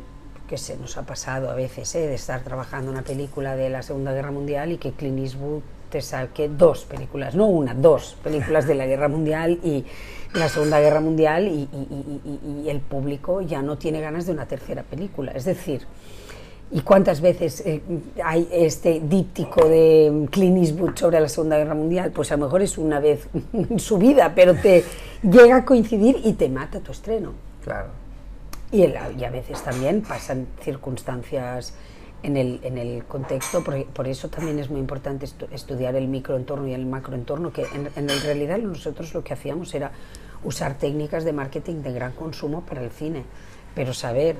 qué 0.48 0.56
sé, 0.56 0.78
nos 0.78 0.96
ha 0.96 1.02
pasado 1.02 1.50
a 1.50 1.54
veces, 1.54 1.94
¿eh? 1.96 2.06
de 2.06 2.14
estar 2.14 2.42
trabajando 2.42 2.90
una 2.90 3.02
película 3.02 3.54
de 3.56 3.68
la 3.68 3.82
Segunda 3.82 4.14
Guerra 4.14 4.30
Mundial 4.30 4.72
y 4.72 4.78
que 4.78 4.92
Clint 4.92 5.18
Eastwood 5.18 5.60
te 5.90 6.00
saque 6.00 6.48
dos 6.48 6.86
películas, 6.86 7.34
no 7.34 7.44
una, 7.44 7.74
dos 7.74 8.16
películas 8.24 8.66
de 8.66 8.74
la 8.74 8.86
Guerra 8.86 9.08
Mundial 9.08 9.60
y 9.62 9.84
la 10.32 10.48
Segunda 10.48 10.80
Guerra 10.80 11.00
Mundial 11.00 11.46
y, 11.46 11.68
y 12.64 12.70
el 12.70 12.80
público 12.80 13.42
ya 13.42 13.60
no 13.60 13.76
tiene 13.76 14.00
ganas 14.00 14.24
de 14.24 14.32
una 14.32 14.46
tercera 14.46 14.82
película. 14.82 15.32
Es 15.32 15.44
decir, 15.44 15.82
¿Y 16.72 16.82
cuántas 16.82 17.20
veces 17.20 17.62
eh, 17.66 17.82
hay 18.24 18.48
este 18.52 19.00
díptico 19.00 19.68
de 19.68 20.28
Clint 20.30 20.58
Eastwood 20.58 20.96
sobre 20.96 21.18
la 21.18 21.28
Segunda 21.28 21.58
Guerra 21.58 21.74
Mundial? 21.74 22.12
Pues 22.12 22.30
a 22.30 22.36
lo 22.36 22.44
mejor 22.44 22.62
es 22.62 22.78
una 22.78 23.00
vez 23.00 23.26
en 23.52 23.78
su 23.80 23.98
vida, 23.98 24.32
pero 24.36 24.54
te 24.54 24.84
llega 25.22 25.56
a 25.56 25.64
coincidir 25.64 26.20
y 26.22 26.34
te 26.34 26.48
mata 26.48 26.78
tu 26.78 26.92
estreno. 26.92 27.32
Claro. 27.64 27.88
Y, 28.70 28.84
y 28.84 29.24
a 29.24 29.30
veces 29.30 29.60
también 29.62 30.02
pasan 30.02 30.46
circunstancias 30.62 31.74
en 32.22 32.36
el, 32.36 32.60
en 32.62 32.78
el 32.78 33.04
contexto, 33.04 33.64
por, 33.64 33.84
por, 33.86 34.06
eso 34.06 34.28
también 34.28 34.58
es 34.58 34.70
muy 34.70 34.78
importante 34.78 35.26
estudiar 35.50 35.96
el 35.96 36.06
microentorno 36.06 36.68
y 36.68 36.74
el 36.74 36.86
macroentorno, 36.86 37.52
que 37.52 37.62
en, 37.62 37.90
en 37.96 38.22
realidad 38.22 38.58
nosotros 38.58 39.12
lo 39.14 39.24
que 39.24 39.32
hacíamos 39.32 39.74
era 39.74 39.90
usar 40.44 40.78
técnicas 40.78 41.24
de 41.24 41.32
marketing 41.32 41.82
de 41.82 41.92
gran 41.92 42.12
consumo 42.12 42.60
para 42.60 42.82
el 42.82 42.90
cine, 42.90 43.24
pero 43.74 43.92
saber 43.94 44.36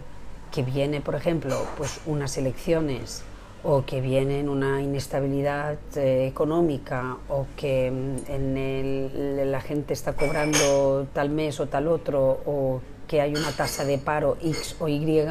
que 0.51 0.63
viene, 0.63 1.01
por 1.01 1.15
ejemplo, 1.15 1.67
pues 1.77 2.01
unas 2.07 2.37
elecciones 2.37 3.23
o 3.63 3.85
que 3.85 4.01
viene 4.01 4.49
una 4.49 4.81
inestabilidad 4.81 5.79
eh, 5.97 6.27
económica 6.27 7.19
o 7.29 7.47
que 7.57 7.91
mm, 7.91 8.31
en 8.31 8.57
el, 8.57 9.53
la 9.53 9.61
gente 9.61 9.93
está 9.93 10.15
cobrando 10.15 11.07
tal 11.13 11.31
mes 11.31 11.61
o 11.61 11.67
tal 11.67 11.89
otro 11.89 12.41
o 12.47 12.81
que 13.07 13.21
hay 13.21 13.35
una 13.35 13.51
tasa 13.53 13.85
de 13.85 13.99
paro 13.99 14.37
X 14.41 14.77
o 14.79 14.89
Y, 14.89 15.27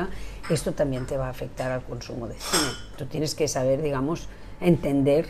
esto 0.49 0.73
también 0.73 1.05
te 1.05 1.17
va 1.17 1.27
a 1.27 1.29
afectar 1.29 1.71
al 1.71 1.81
consumo 1.81 2.27
de 2.27 2.35
cine. 2.35 2.71
Tú 2.97 3.05
tienes 3.05 3.35
que 3.35 3.47
saber, 3.47 3.81
digamos, 3.81 4.27
entender 4.59 5.27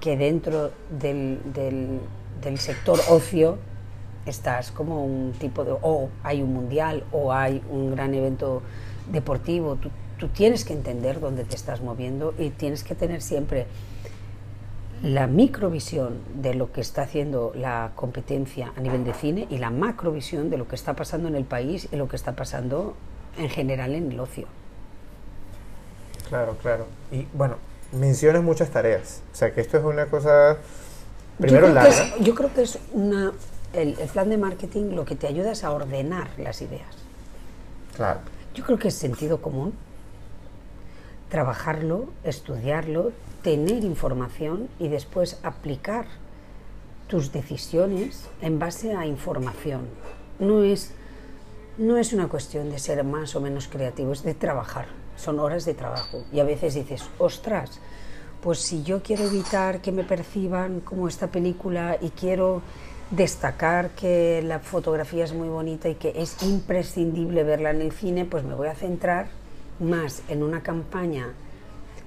que 0.00 0.16
dentro 0.16 0.70
del, 0.90 1.40
del, 1.52 2.00
del 2.40 2.58
sector 2.58 2.98
ocio 3.10 3.58
estás 4.24 4.70
como 4.70 5.04
un 5.04 5.32
tipo 5.32 5.64
de, 5.64 5.72
o 5.82 6.08
hay 6.22 6.42
un 6.42 6.54
mundial 6.54 7.04
o 7.12 7.32
hay 7.32 7.62
un 7.70 7.90
gran 7.90 8.14
evento 8.14 8.62
deportivo, 9.10 9.76
tú, 9.76 9.90
tú 10.18 10.28
tienes 10.28 10.64
que 10.64 10.72
entender 10.72 11.20
dónde 11.20 11.44
te 11.44 11.56
estás 11.56 11.80
moviendo 11.80 12.34
y 12.38 12.50
tienes 12.50 12.84
que 12.84 12.94
tener 12.94 13.22
siempre 13.22 13.66
la 15.02 15.26
microvisión 15.26 16.18
de 16.34 16.54
lo 16.54 16.72
que 16.72 16.80
está 16.80 17.02
haciendo 17.02 17.52
la 17.54 17.92
competencia 17.94 18.72
a 18.76 18.80
nivel 18.80 19.04
de 19.04 19.12
cine 19.12 19.46
y 19.50 19.58
la 19.58 19.70
macrovisión 19.70 20.48
de 20.48 20.56
lo 20.56 20.66
que 20.68 20.74
está 20.74 20.94
pasando 20.94 21.28
en 21.28 21.36
el 21.36 21.44
país 21.44 21.88
y 21.92 21.96
lo 21.96 22.08
que 22.08 22.16
está 22.16 22.32
pasando 22.32 22.94
en 23.36 23.50
general 23.50 23.94
en 23.94 24.10
el 24.10 24.18
ocio. 24.18 24.46
Claro, 26.28 26.56
claro. 26.60 26.86
Y 27.12 27.26
bueno, 27.34 27.56
mencionas 27.92 28.42
muchas 28.42 28.70
tareas. 28.70 29.22
O 29.32 29.36
sea, 29.36 29.52
que 29.52 29.60
esto 29.60 29.76
es 29.76 29.84
una 29.84 30.06
cosa, 30.06 30.56
primero 31.38 31.68
yo 31.68 31.74
larga. 31.74 31.90
Es, 31.90 32.24
yo 32.24 32.34
creo 32.34 32.52
que 32.52 32.62
es 32.62 32.78
una, 32.92 33.32
el, 33.74 33.98
el 33.98 34.08
plan 34.08 34.30
de 34.30 34.38
marketing 34.38 34.94
lo 34.94 35.04
que 35.04 35.14
te 35.14 35.26
ayuda 35.26 35.52
es 35.52 35.62
a 35.62 35.70
ordenar 35.72 36.28
las 36.38 36.62
ideas. 36.62 36.88
Claro. 37.94 38.20
Yo 38.56 38.64
creo 38.64 38.78
que 38.78 38.88
es 38.88 38.94
sentido 38.94 39.42
común 39.42 39.74
trabajarlo, 41.28 42.08
estudiarlo, 42.24 43.12
tener 43.42 43.84
información 43.84 44.68
y 44.78 44.88
después 44.88 45.38
aplicar 45.42 46.06
tus 47.06 47.32
decisiones 47.32 48.24
en 48.40 48.58
base 48.58 48.94
a 48.94 49.06
información. 49.06 49.82
No 50.38 50.62
es, 50.62 50.92
no 51.76 51.98
es 51.98 52.14
una 52.14 52.28
cuestión 52.28 52.70
de 52.70 52.78
ser 52.78 53.04
más 53.04 53.36
o 53.36 53.40
menos 53.42 53.68
creativo, 53.68 54.12
es 54.12 54.22
de 54.22 54.32
trabajar, 54.32 54.86
son 55.16 55.38
horas 55.38 55.66
de 55.66 55.74
trabajo. 55.74 56.24
Y 56.32 56.40
a 56.40 56.44
veces 56.44 56.74
dices, 56.74 57.04
ostras, 57.18 57.78
pues 58.40 58.60
si 58.60 58.82
yo 58.84 59.02
quiero 59.02 59.24
evitar 59.24 59.82
que 59.82 59.92
me 59.92 60.04
perciban 60.04 60.80
como 60.80 61.08
esta 61.08 61.26
película 61.26 61.98
y 62.00 62.08
quiero 62.10 62.62
destacar 63.10 63.90
que 63.90 64.42
la 64.42 64.58
fotografía 64.58 65.24
es 65.24 65.32
muy 65.32 65.48
bonita 65.48 65.88
y 65.88 65.94
que 65.94 66.12
es 66.16 66.42
imprescindible 66.42 67.44
verla 67.44 67.70
en 67.70 67.80
el 67.80 67.92
cine, 67.92 68.24
pues 68.24 68.44
me 68.44 68.54
voy 68.54 68.68
a 68.68 68.74
centrar 68.74 69.28
más 69.78 70.22
en 70.28 70.42
una 70.42 70.62
campaña 70.62 71.32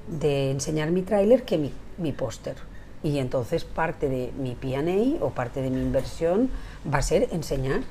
de 0.08 0.52
enseñar 0.52 0.92
mi 0.92 1.04
tráiler 1.04 1.44
que 1.44 1.58
mi, 1.58 1.72
mi 1.98 2.12
póster. 2.12 2.56
Y 3.02 3.20
entonces 3.20 3.64
parte 3.64 4.10
de 4.10 4.34
mi 4.38 4.56
P&A 4.56 5.24
o 5.24 5.30
parte 5.30 5.62
de 5.62 5.70
mi 5.70 5.82
inversión 5.82 6.50
va 6.92 6.98
a 6.98 7.02
ser 7.02 7.30
enseñar 7.32 7.82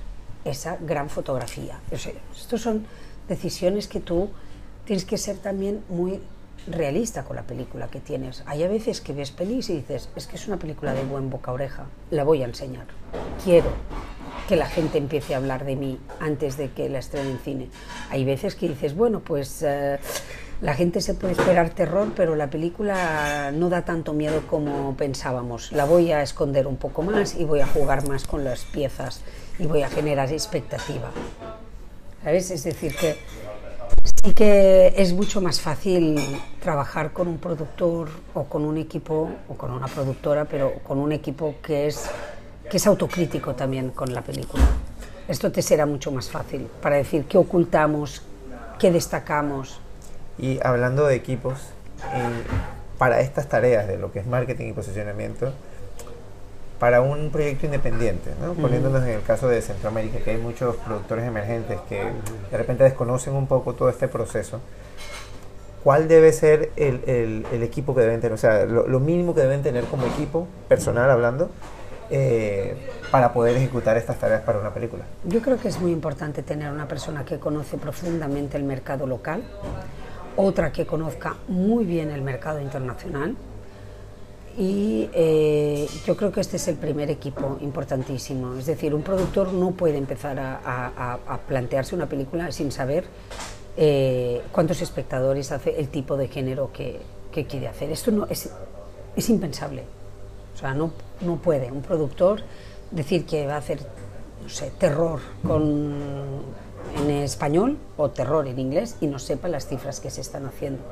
esa 0.44 0.76
gran 0.76 1.08
fotografía. 1.08 1.80
O 1.90 1.96
sea, 1.96 2.12
estas 2.36 2.60
son 2.60 2.84
decisiones 3.26 3.88
que 3.88 4.00
tú 4.00 4.30
tienes 4.84 5.04
que 5.04 5.16
ser 5.16 5.38
también 5.38 5.82
muy 5.88 6.20
realista 6.66 7.24
con 7.24 7.36
la 7.36 7.42
película 7.42 7.88
que 7.88 8.00
tienes. 8.00 8.42
Hay 8.46 8.62
a 8.62 8.68
veces 8.68 9.00
que 9.00 9.12
ves 9.12 9.30
pelis 9.30 9.70
y 9.70 9.76
dices, 9.76 10.08
es 10.16 10.26
que 10.26 10.36
es 10.36 10.46
una 10.48 10.58
película 10.58 10.94
de 10.94 11.04
buen 11.04 11.30
boca 11.30 11.52
oreja, 11.52 11.86
la 12.10 12.24
voy 12.24 12.42
a 12.42 12.46
enseñar. 12.46 12.86
Quiero 13.44 13.70
que 14.48 14.56
la 14.56 14.66
gente 14.66 14.98
empiece 14.98 15.34
a 15.34 15.36
hablar 15.36 15.64
de 15.64 15.76
mí 15.76 15.98
antes 16.20 16.56
de 16.56 16.70
que 16.70 16.88
la 16.88 16.98
estrene 16.98 17.32
en 17.32 17.38
cine. 17.38 17.68
Hay 18.10 18.24
veces 18.24 18.54
que 18.54 18.68
dices, 18.68 18.96
bueno, 18.96 19.20
pues 19.20 19.62
eh, 19.62 19.98
la 20.60 20.74
gente 20.74 21.00
se 21.00 21.14
puede 21.14 21.34
esperar 21.34 21.70
terror, 21.70 22.12
pero 22.16 22.34
la 22.34 22.48
película 22.48 23.52
no 23.52 23.68
da 23.68 23.84
tanto 23.84 24.14
miedo 24.14 24.42
como 24.48 24.96
pensábamos. 24.96 25.70
La 25.72 25.84
voy 25.84 26.12
a 26.12 26.22
esconder 26.22 26.66
un 26.66 26.76
poco 26.76 27.02
más 27.02 27.36
y 27.36 27.44
voy 27.44 27.60
a 27.60 27.66
jugar 27.66 28.08
más 28.08 28.26
con 28.26 28.42
las 28.42 28.64
piezas 28.64 29.20
y 29.58 29.66
voy 29.66 29.82
a 29.82 29.88
generar 29.90 30.32
expectativa. 30.32 31.10
¿Sabes? 32.24 32.50
Es 32.50 32.64
decir, 32.64 32.96
que 32.96 33.16
sí 34.24 34.34
que 34.34 34.94
es 34.96 35.12
mucho 35.12 35.40
más 35.40 35.60
fácil 35.60 36.18
trabajar 36.60 37.12
con 37.12 37.28
un 37.28 37.38
productor 37.38 38.08
o 38.34 38.44
con 38.44 38.64
un 38.64 38.76
equipo 38.78 39.30
o 39.48 39.54
con 39.54 39.70
una 39.70 39.86
productora, 39.86 40.44
pero 40.44 40.74
con 40.82 40.98
un 40.98 41.12
equipo 41.12 41.56
que 41.62 41.86
es 41.86 42.08
que 42.70 42.76
es 42.76 42.86
autocrítico 42.86 43.54
también 43.54 43.90
con 43.90 44.12
la 44.12 44.20
película. 44.22 44.62
Esto 45.26 45.50
te 45.50 45.62
será 45.62 45.86
mucho 45.86 46.10
más 46.10 46.30
fácil 46.30 46.68
para 46.82 46.96
decir 46.96 47.24
qué 47.24 47.38
ocultamos, 47.38 48.22
qué 48.78 48.90
destacamos. 48.90 49.80
Y 50.38 50.58
hablando 50.62 51.06
de 51.06 51.14
equipos, 51.14 51.58
eh, 52.14 52.42
para 52.98 53.20
estas 53.20 53.48
tareas 53.48 53.86
de 53.86 53.96
lo 53.96 54.12
que 54.12 54.20
es 54.20 54.26
marketing 54.26 54.68
y 54.68 54.72
posicionamiento, 54.72 55.52
para 56.78 57.00
un 57.00 57.30
proyecto 57.30 57.66
independiente, 57.66 58.30
¿no? 58.40 58.54
poniéndonos 58.54 59.02
en 59.02 59.10
el 59.10 59.22
caso 59.22 59.48
de 59.48 59.60
Centroamérica, 59.62 60.20
que 60.20 60.30
hay 60.30 60.38
muchos 60.38 60.76
productores 60.76 61.24
emergentes 61.24 61.78
que 61.88 62.04
de 62.50 62.56
repente 62.56 62.84
desconocen 62.84 63.34
un 63.34 63.46
poco 63.46 63.74
todo 63.74 63.88
este 63.88 64.06
proceso, 64.06 64.60
¿cuál 65.82 66.06
debe 66.06 66.32
ser 66.32 66.70
el, 66.76 67.02
el, 67.06 67.46
el 67.52 67.62
equipo 67.62 67.94
que 67.94 68.02
deben 68.02 68.20
tener? 68.20 68.34
O 68.34 68.38
sea, 68.38 68.64
lo, 68.64 68.86
lo, 68.86 69.00
mínimo 69.00 69.34
que 69.34 69.40
deben 69.40 69.62
tener 69.62 69.84
como 69.84 70.06
equipo, 70.06 70.46
personal 70.68 71.10
hablando, 71.10 71.50
eh, 72.10 72.76
para 73.10 73.32
poder 73.32 73.56
ejecutar 73.56 73.96
estas 73.96 74.18
tareas 74.18 74.42
para 74.42 74.60
una 74.60 74.72
película? 74.72 75.04
Yo 75.24 75.42
creo 75.42 75.58
que 75.58 75.68
es 75.68 75.80
muy 75.80 75.92
importante 75.92 76.42
tener 76.42 76.70
una 76.70 76.86
persona 76.86 77.24
que 77.24 77.38
conoce 77.38 77.76
profundamente 77.76 78.56
el 78.56 78.64
mercado 78.64 79.06
local, 79.06 79.42
otra 80.36 80.72
que 80.72 80.86
conozca 80.86 81.36
muy 81.48 81.84
bien 81.84 82.10
el 82.10 82.22
mercado 82.22 82.60
internacional 82.60 83.36
y 84.58 85.08
eh, 85.12 85.88
yo 86.04 86.16
creo 86.16 86.32
que 86.32 86.40
este 86.40 86.56
es 86.56 86.66
el 86.66 86.74
primer 86.74 87.10
equipo 87.10 87.58
importantísimo. 87.60 88.56
Es 88.56 88.66
decir, 88.66 88.92
un 88.92 89.02
productor 89.02 89.52
no 89.52 89.70
puede 89.70 89.96
empezar 89.96 90.40
a, 90.40 90.60
a, 90.64 91.18
a 91.26 91.38
plantearse 91.38 91.94
una 91.94 92.08
película 92.08 92.50
sin 92.50 92.72
saber 92.72 93.04
eh, 93.76 94.42
cuántos 94.50 94.82
espectadores 94.82 95.52
hace 95.52 95.78
el 95.78 95.88
tipo 95.90 96.16
de 96.16 96.26
género 96.26 96.72
que, 96.72 96.98
que 97.30 97.46
quiere 97.46 97.68
hacer. 97.68 97.92
Esto 97.92 98.10
no 98.10 98.26
es, 98.26 98.50
es 99.14 99.30
impensable. 99.30 99.84
O 100.56 100.58
sea, 100.58 100.74
no, 100.74 100.90
no 101.20 101.36
puede 101.36 101.70
un 101.70 101.82
productor 101.82 102.40
decir 102.90 103.26
que 103.26 103.46
va 103.46 103.54
a 103.54 103.58
hacer, 103.58 103.78
no 104.42 104.48
sé, 104.48 104.72
terror 104.76 105.20
con, 105.46 105.94
en 106.96 107.10
español 107.10 107.78
o 107.96 108.10
terror 108.10 108.48
en 108.48 108.58
inglés 108.58 108.96
y 109.00 109.06
no 109.06 109.20
sepa 109.20 109.46
las 109.46 109.68
cifras 109.68 110.00
que 110.00 110.10
se 110.10 110.20
están 110.20 110.46
haciendo. 110.46 110.82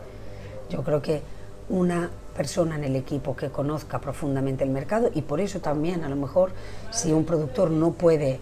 Yo 0.71 0.85
creo 0.85 1.03
que 1.03 1.23
una 1.69 2.11
persona 2.37 2.77
en 2.77 2.85
el 2.85 2.97
equipo 2.97 3.35
que 3.35 3.51
conozca 3.51 4.01
profundamente 4.01 4.65
el 4.65 4.71
mercado 4.71 5.11
y 5.15 5.23
por 5.23 5.41
eso 5.41 5.61
también 5.61 6.05
a 6.05 6.09
lo 6.09 6.17
mejor 6.17 6.53
si 6.91 7.13
un 7.13 7.25
productor 7.25 7.71
no 7.71 7.93
puede 7.93 8.41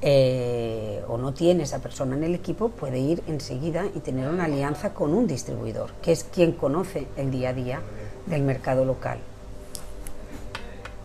eh, 0.00 1.02
o 1.08 1.18
no 1.18 1.32
tiene 1.32 1.62
esa 1.62 1.78
persona 1.78 2.16
en 2.16 2.24
el 2.24 2.34
equipo 2.34 2.70
puede 2.70 2.98
ir 2.98 3.22
enseguida 3.26 3.84
y 3.94 4.00
tener 4.00 4.28
una 4.28 4.44
alianza 4.44 4.92
con 4.92 5.14
un 5.14 5.26
distribuidor 5.26 5.90
que 6.02 6.12
es 6.12 6.24
quien 6.24 6.52
conoce 6.52 7.06
el 7.16 7.30
día 7.30 7.50
a 7.50 7.52
día 7.52 7.80
del 8.26 8.42
mercado 8.42 8.84
local. 8.84 9.18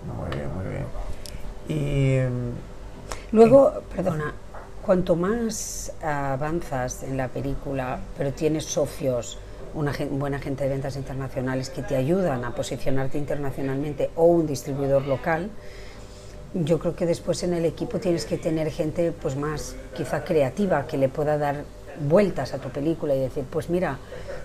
Muy 0.05 0.29
bien, 0.35 0.49
muy 0.55 0.65
bien. 0.65 0.85
Y 1.69 3.35
luego, 3.35 3.73
perdona, 3.95 4.33
cuanto 4.81 5.15
más 5.15 5.91
avanzas 6.01 7.03
en 7.03 7.17
la 7.17 7.27
película, 7.27 7.99
pero 8.17 8.33
tienes 8.33 8.65
socios, 8.65 9.37
una 9.73 9.93
buena 10.11 10.39
gente 10.39 10.63
de 10.63 10.69
ventas 10.69 10.95
internacionales 10.95 11.69
que 11.69 11.81
te 11.81 11.95
ayudan 11.95 12.43
a 12.45 12.55
posicionarte 12.55 13.17
internacionalmente 13.17 14.09
o 14.15 14.25
un 14.25 14.47
distribuidor 14.47 15.05
local, 15.05 15.49
yo 16.53 16.79
creo 16.79 16.95
que 16.95 17.05
después 17.05 17.43
en 17.43 17.53
el 17.53 17.65
equipo 17.65 17.99
tienes 17.99 18.25
que 18.25 18.37
tener 18.37 18.71
gente 18.71 19.11
pues 19.11 19.35
más 19.35 19.75
quizá 19.95 20.23
creativa 20.23 20.87
que 20.87 20.97
le 20.97 21.09
pueda 21.09 21.37
dar 21.37 21.63
vueltas 22.07 22.53
a 22.53 22.57
tu 22.57 22.69
película 22.69 23.15
y 23.15 23.19
decir, 23.19 23.45
pues 23.49 23.69
mira, 23.69 23.99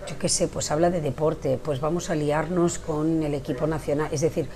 yo 0.06 0.18
qué 0.18 0.28
sé, 0.28 0.48
pues 0.48 0.70
habla 0.70 0.90
de 0.90 1.00
deporte, 1.00 1.58
pues 1.62 1.80
vamos 1.80 2.10
a 2.10 2.14
liarnos 2.14 2.78
con 2.78 3.22
el 3.22 3.34
equipo 3.34 3.66
nacional, 3.66 4.08
es 4.12 4.20
decir, 4.20 4.48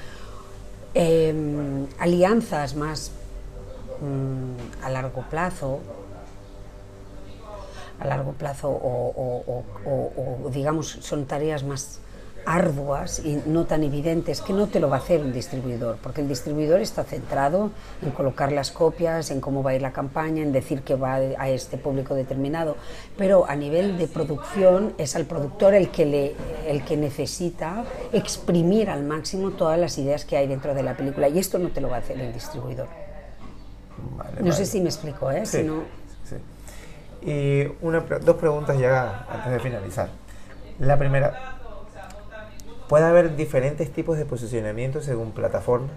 eh, 0.95 1.87
alianzas 1.99 2.75
más 2.75 3.13
mm, 4.01 4.85
a 4.85 4.91
largo 4.91 5.23
plazo, 5.31 5.81
a 7.99 8.07
largo 8.07 8.33
plazo 8.33 8.69
o, 8.69 9.13
o, 9.17 9.65
o, 9.85 10.45
o, 10.45 10.51
digamos 10.51 10.99
son 11.01 11.27
tareas 11.27 11.65
más 11.65 12.01
arduas 12.49 13.21
y 13.23 13.43
no 13.45 13.67
tan 13.67 13.83
evidentes 13.85 14.41
que 14.41 14.55
no 14.55 14.69
te 14.69 14.81
lo 14.81 14.89
va 14.89 14.97
a 14.97 14.99
hacer 15.01 15.21
un 15.21 15.35
distribuidor, 15.35 15.99
porque 16.03 16.23
el 16.23 16.29
distribuidor 16.29 16.81
está 16.81 17.05
centrado 17.05 17.71
en 18.01 18.11
colocar 18.11 18.53
las 18.53 18.71
copias, 18.71 19.31
en 19.31 19.43
cómo 19.43 19.63
va 19.63 19.73
a 19.73 19.75
ir 19.75 19.83
la 19.83 19.93
campaña, 19.93 20.43
en 20.43 20.51
decir 20.51 20.81
que 20.81 20.95
va 20.95 21.17
a 21.17 21.49
este 21.51 21.77
público 21.77 22.15
determinado, 22.15 22.77
pero 23.19 23.45
a 23.47 23.55
nivel 23.55 23.99
de 23.99 24.09
producción 24.09 24.95
es 24.97 25.15
al 25.15 25.27
productor 25.27 25.75
el 25.75 25.91
que, 25.91 26.07
le, 26.07 26.35
el 26.67 26.85
que 26.87 26.97
necesita 26.97 27.85
exprimir 28.13 28.89
al 28.89 29.05
máximo 29.05 29.51
todas 29.51 29.79
las 29.79 29.99
ideas 29.99 30.25
que 30.25 30.39
hay 30.39 30.47
dentro 30.47 30.73
de 30.73 30.83
la 30.83 30.97
película 30.97 31.29
y 31.29 31.39
esto 31.39 31.59
no 31.59 31.69
te 31.69 31.83
lo 31.83 31.91
va 31.91 31.97
a 31.97 31.99
hacer 31.99 32.19
el 32.19 32.33
distribuidor. 32.33 32.89
no 34.41 34.53
sé 34.53 34.65
si 34.65 34.81
me 34.81 34.89
explico, 34.89 35.31
¿eh? 35.31 35.45
Sí, 35.45 35.69
Y 37.23 37.67
una, 37.81 38.01
dos 38.01 38.37
preguntas 38.37 38.79
ya 38.79 39.27
antes 39.29 39.53
de 39.53 39.59
finalizar. 39.61 40.09
La 40.79 40.97
primera, 40.97 41.59
puede 42.89 43.05
haber 43.05 43.37
diferentes 43.37 43.93
tipos 43.93 44.19
de 44.19 44.25
posicionamiento 44.25 45.01
según 45.03 45.33
plataformas. 45.33 45.97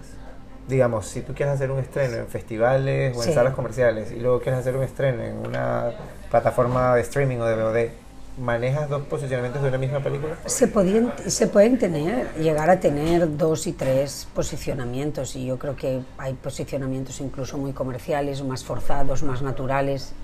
Digamos, 0.68 1.06
si 1.06 1.22
tú 1.22 1.34
quieres 1.34 1.54
hacer 1.54 1.70
un 1.70 1.80
estreno 1.80 2.16
en 2.16 2.28
festivales 2.28 3.16
o 3.16 3.24
en 3.24 3.34
salas 3.34 3.54
comerciales 3.54 4.12
y 4.12 4.20
luego 4.20 4.40
quieres 4.40 4.60
hacer 4.60 4.76
un 4.76 4.84
estreno 4.84 5.22
en 5.22 5.36
una 5.36 5.90
plataforma 6.30 6.94
de 6.94 7.02
streaming 7.02 7.38
o 7.38 7.46
de 7.46 7.56
VOD, 7.56 7.90
¿manejas 8.38 8.88
dos 8.88 9.02
posicionamientos 9.02 9.60
de 9.62 9.68
una 9.68 9.78
misma 9.78 10.00
película? 10.00 10.36
Se, 10.46 10.68
podían, 10.68 11.12
se 11.26 11.48
pueden 11.48 11.78
tener, 11.78 12.32
llegar 12.34 12.70
a 12.70 12.78
tener 12.78 13.36
dos 13.36 13.66
y 13.66 13.72
tres 13.72 14.28
posicionamientos 14.34 15.34
y 15.34 15.46
yo 15.46 15.58
creo 15.58 15.74
que 15.74 16.00
hay 16.16 16.34
posicionamientos 16.34 17.20
incluso 17.20 17.58
muy 17.58 17.72
comerciales, 17.72 18.42
más 18.44 18.64
forzados, 18.64 19.22
más 19.24 19.42
naturales 19.42 20.14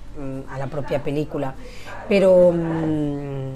a 0.49 0.57
la 0.57 0.67
propia 0.67 1.03
película. 1.03 1.53
Pero 2.07 2.51
mm, 2.51 3.49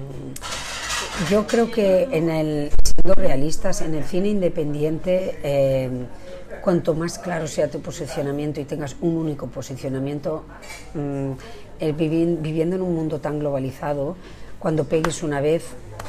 yo 1.30 1.46
creo 1.46 1.70
que 1.70 2.08
en 2.10 2.30
el, 2.30 2.70
siendo 2.82 3.14
realistas, 3.14 3.82
en 3.82 3.94
el 3.94 4.04
cine 4.04 4.28
independiente, 4.28 5.38
eh, 5.42 5.90
cuanto 6.60 6.94
más 6.94 7.18
claro 7.18 7.46
sea 7.46 7.68
tu 7.68 7.80
posicionamiento 7.80 8.60
y 8.60 8.64
tengas 8.64 8.96
un 9.00 9.16
único 9.16 9.46
posicionamiento, 9.48 10.44
mm, 10.94 11.32
el 11.80 11.92
viviendo 11.92 12.76
en 12.76 12.82
un 12.82 12.94
mundo 12.94 13.20
tan 13.20 13.38
globalizado, 13.38 14.16
cuando 14.58 14.84
pegues 14.84 15.22
una 15.22 15.40
vez, 15.40 15.64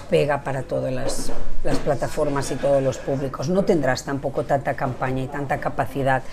pega 0.09 0.43
para 0.43 0.63
todas 0.63 0.93
las, 0.93 1.31
las 1.63 1.77
plataformas 1.79 2.51
y 2.51 2.55
todos 2.55 2.81
los 2.81 2.97
públicos. 2.97 3.49
No 3.49 3.65
tendrás 3.65 4.05
tampoco 4.05 4.43
tanta 4.43 4.75
campaña 4.75 5.23
y 5.23 5.27
tanta 5.27 5.59
capacidad 5.59 6.23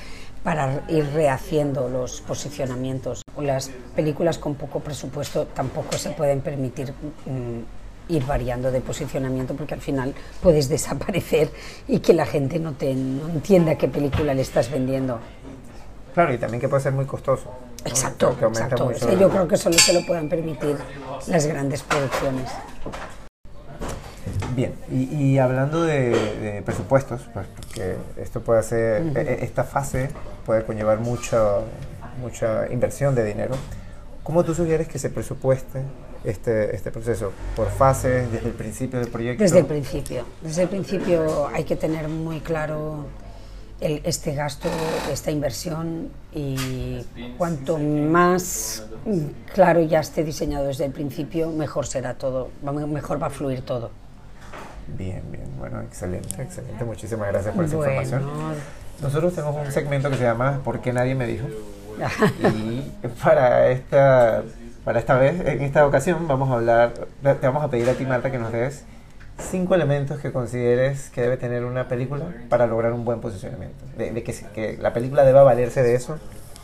para 0.42 0.82
ir 0.88 1.06
rehaciendo 1.12 1.88
los 1.88 2.20
posicionamientos. 2.20 3.22
Las 3.38 3.70
películas 3.94 4.38
con 4.38 4.54
poco 4.54 4.80
presupuesto 4.80 5.46
tampoco 5.46 5.96
se 5.96 6.11
pueden 6.11 6.40
permitir 6.40 6.92
mm, 7.26 8.12
ir 8.12 8.26
variando 8.26 8.70
de 8.70 8.80
posicionamiento 8.80 9.54
porque 9.54 9.75
al 9.75 9.80
final 9.80 10.14
puedes 10.42 10.68
desaparecer 10.68 11.50
y 11.88 12.00
que 12.00 12.12
la 12.12 12.26
gente 12.26 12.58
no, 12.58 12.72
te, 12.72 12.94
no 12.94 13.28
entienda 13.28 13.76
qué 13.76 13.88
película 13.88 14.34
le 14.34 14.42
estás 14.42 14.70
vendiendo. 14.70 15.18
Claro, 16.14 16.34
y 16.34 16.38
también 16.38 16.61
que 16.61 16.68
puede 16.68 16.82
ser 16.82 16.92
muy 16.92 17.06
costoso. 17.06 17.50
Exacto, 17.84 18.37
exacto. 18.40 18.92
yo 19.18 19.30
creo 19.30 19.49
que 19.49 19.56
solo 19.56 19.78
se 19.78 19.92
lo 19.94 20.06
puedan 20.06 20.28
permitir 20.28 20.76
las 21.26 21.46
grandes 21.46 21.82
producciones. 21.82 22.50
Bien, 24.54 24.75
y, 24.90 25.38
hablando 25.38 25.82
de, 25.82 26.62
presupuestos, 26.64 27.23
pues 27.32 27.47
porque 27.56 27.97
esto 28.16 28.40
puede 28.42 28.62
ser, 28.62 29.16
e, 29.16 29.44
esta 29.44 29.64
fase 29.64 30.11
puede 30.44 30.64
conllevar 30.64 31.00
mucha, 31.00 31.61
mucha 32.21 32.71
inversión 32.71 33.14
de 33.14 33.25
dinero, 33.25 33.54
¿cómo 34.23 34.44
tú 34.44 34.54
sugieres 34.54 34.88
que 34.88 34.99
se 34.99 35.09
presupueste 35.09 35.80
este, 36.25 36.75
este 36.75 36.90
proceso? 36.90 37.32
¿Por 37.56 37.71
fases, 37.71 38.30
desde 38.30 38.49
el 38.49 38.54
principio 38.54 38.99
del 38.99 39.09
proyecto? 39.09 39.42
Desde 39.42 39.61
el 39.61 39.66
principio. 39.66 40.25
Desde 40.42 40.62
el 40.62 40.68
principio 40.68 41.49
hay 41.49 41.64
que 41.64 41.76
tener 41.76 42.09
muy 42.09 42.40
claro 42.40 43.06
el, 43.80 44.02
este 44.04 44.35
gasto, 44.35 44.68
esta 45.11 45.30
inversión 45.30 46.11
y 46.35 47.04
cuanto 47.38 47.78
más 47.78 48.87
claro 49.54 49.80
ya 49.80 50.00
esté 50.00 50.25
diseñado 50.25 50.66
desde 50.66 50.85
el 50.85 50.92
principio, 50.92 51.50
mejor 51.50 51.87
será 51.87 52.14
todo, 52.14 52.50
mejor 52.62 53.23
va 53.23 53.28
a 53.28 53.30
fluir 53.30 53.62
todo. 53.62 54.01
Bien, 54.88 55.22
bien, 55.30 55.44
bueno, 55.58 55.80
excelente, 55.80 56.42
excelente. 56.42 56.84
Muchísimas 56.84 57.28
gracias 57.28 57.54
por 57.54 57.64
esa 57.64 57.76
información. 57.76 58.22
Nosotros 59.00 59.34
tenemos 59.34 59.66
un 59.66 59.72
segmento 59.72 60.10
que 60.10 60.16
se 60.16 60.24
llama 60.24 60.60
¿Por 60.64 60.80
qué 60.80 60.92
nadie 60.92 61.14
me 61.14 61.26
dijo? 61.26 61.46
y 62.54 62.82
para 63.22 63.68
esta 63.68 64.42
para 64.84 64.98
esta 64.98 65.16
vez, 65.16 65.40
en 65.40 65.62
esta 65.62 65.86
ocasión, 65.86 66.26
vamos 66.26 66.50
a 66.50 66.54
hablar, 66.54 66.94
te 67.22 67.46
vamos 67.46 67.62
a 67.62 67.70
pedir 67.70 67.88
a 67.88 67.94
ti, 67.94 68.04
Marta, 68.04 68.32
que 68.32 68.38
nos 68.38 68.50
des 68.50 68.85
cinco 69.38 69.74
elementos 69.74 70.20
que 70.20 70.33
consideres 70.33 71.09
que 71.11 71.22
debe 71.22 71.37
tener 71.37 71.64
una 71.64 71.88
película 71.88 72.26
para 72.48 72.66
lograr 72.66 72.92
un 72.92 73.04
buen 73.04 73.20
posicionamiento. 73.20 73.85
De, 73.96 74.22
que, 74.22 74.35
que, 74.54 74.78
la 74.80 74.92
película 74.92 75.24
deba 75.24 75.42
valerse 75.42 75.83
de 75.83 75.94
eso 75.94 76.18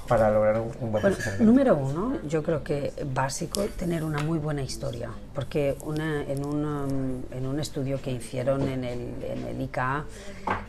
para 0.08 0.30
lograr 0.30 0.60
un, 0.60 0.90
buen 0.90 1.02
posicionamiento. 1.02 1.44
Número 1.44 1.76
uno, 1.76 2.18
yo 2.26 2.42
creo 2.42 2.64
que 2.64 2.92
básico 3.12 3.62
tener 3.78 4.02
una 4.02 4.22
muy 4.22 4.38
buena 4.38 4.62
historia, 4.62 5.10
porque 5.34 5.76
una, 5.84 6.22
en, 6.22 6.44
un, 6.44 7.26
en 7.30 7.46
un 7.46 7.60
estudio 7.60 8.00
que 8.00 8.10
hicieron 8.10 8.62
en 8.68 8.84
el, 8.84 9.22
en 9.22 9.46
el 9.46 9.60
ICA, 9.60 10.06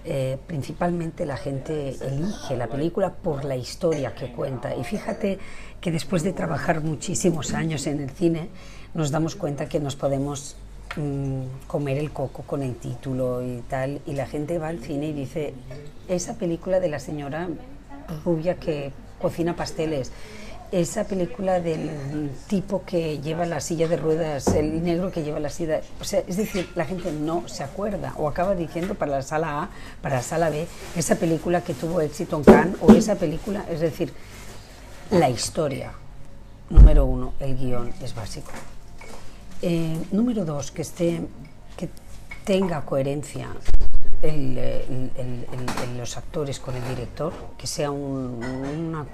eh, 0.04 0.38
principalmente 0.46 1.26
la 1.26 1.38
gente 1.38 1.96
elige 2.06 2.58
la 2.58 2.68
película 2.68 3.14
por 3.14 3.46
la 3.46 3.56
historia 3.56 4.14
que 4.14 4.32
cuenta. 4.34 4.76
Y 4.76 4.84
fíjate 4.84 5.40
que 5.80 5.92
después 5.92 6.24
de 6.24 6.34
trabajar 6.34 6.82
muchísimos 6.84 7.54
años 7.54 7.88
en 7.88 8.02
el 8.02 8.10
cine, 8.10 8.50
nos 8.94 9.10
damos 9.10 9.36
cuenta 9.36 9.70
que 9.70 9.80
nos 9.80 9.96
podemos 9.96 10.58
mm, 10.98 11.66
comer 11.68 11.98
el 11.98 12.12
coco 12.12 12.44
con 12.44 12.62
el 12.62 12.76
título 12.76 13.42
y 13.42 13.64
tal, 13.70 14.02
y 14.06 14.14
la 14.14 14.28
gente 14.28 14.58
va 14.58 14.68
al 14.68 14.80
cine 14.80 15.08
y 15.08 15.14
dice, 15.14 15.54
esa 16.10 16.36
película 16.36 16.82
de 16.82 16.90
la 16.90 17.00
señora 17.00 17.48
rubia 18.26 18.56
que 18.56 18.92
cocina 19.20 19.56
pasteles, 19.56 20.12
esa 20.72 21.06
película 21.06 21.60
del 21.60 22.30
tipo 22.48 22.84
que 22.86 23.20
lleva 23.20 23.46
la 23.46 23.60
silla 23.60 23.88
de 23.88 23.98
ruedas, 23.98 24.48
el 24.50 24.84
negro 24.84 25.12
que 25.12 25.24
lleva 25.24 25.40
la 25.40 25.50
silla, 25.50 25.82
es 26.28 26.38
decir, 26.38 26.70
la 26.76 26.86
gente 26.86 27.12
no 27.12 27.48
se 27.48 27.64
acuerda 27.64 28.14
o 28.18 28.28
acaba 28.28 28.54
diciendo 28.54 28.94
para 28.94 29.12
la 29.12 29.22
sala 29.24 29.64
A, 29.64 29.70
para 30.02 30.18
la 30.18 30.22
sala 30.22 30.50
B, 30.50 30.68
esa 30.96 31.16
película 31.16 31.64
que 31.64 31.74
tuvo 31.74 32.02
éxito 32.02 32.38
en 32.38 32.44
Cannes 32.44 32.78
o 32.82 32.92
esa 32.94 33.16
película, 33.16 33.66
es 33.70 33.80
decir, 33.80 34.14
la 35.10 35.30
historia, 35.30 35.92
número 36.70 37.06
uno, 37.06 37.34
el 37.40 37.58
guion 37.58 37.92
es 38.04 38.14
básico. 38.14 38.52
Eh, 39.62 39.98
número 40.12 40.46
dos, 40.46 40.72
que, 40.72 40.84
esté, 40.84 41.22
que 41.76 41.90
tenga 42.46 42.86
coherencia 42.86 43.50
los 45.98 46.18
actores 46.18 46.60
con 46.60 46.76
el 46.76 46.88
director, 46.88 47.34
que 47.58 47.68
sea 47.68 47.92
un, 47.92 48.44
una... 48.44 49.06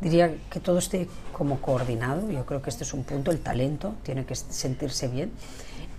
Diría 0.00 0.34
que 0.50 0.60
todo 0.60 0.78
esté 0.78 1.08
como 1.32 1.60
coordinado, 1.60 2.30
yo 2.30 2.44
creo 2.44 2.60
que 2.60 2.70
este 2.70 2.84
es 2.84 2.92
un 2.92 3.04
punto, 3.04 3.30
el 3.30 3.40
talento 3.40 3.94
tiene 4.02 4.26
que 4.26 4.34
sentirse 4.34 5.08
bien. 5.08 5.32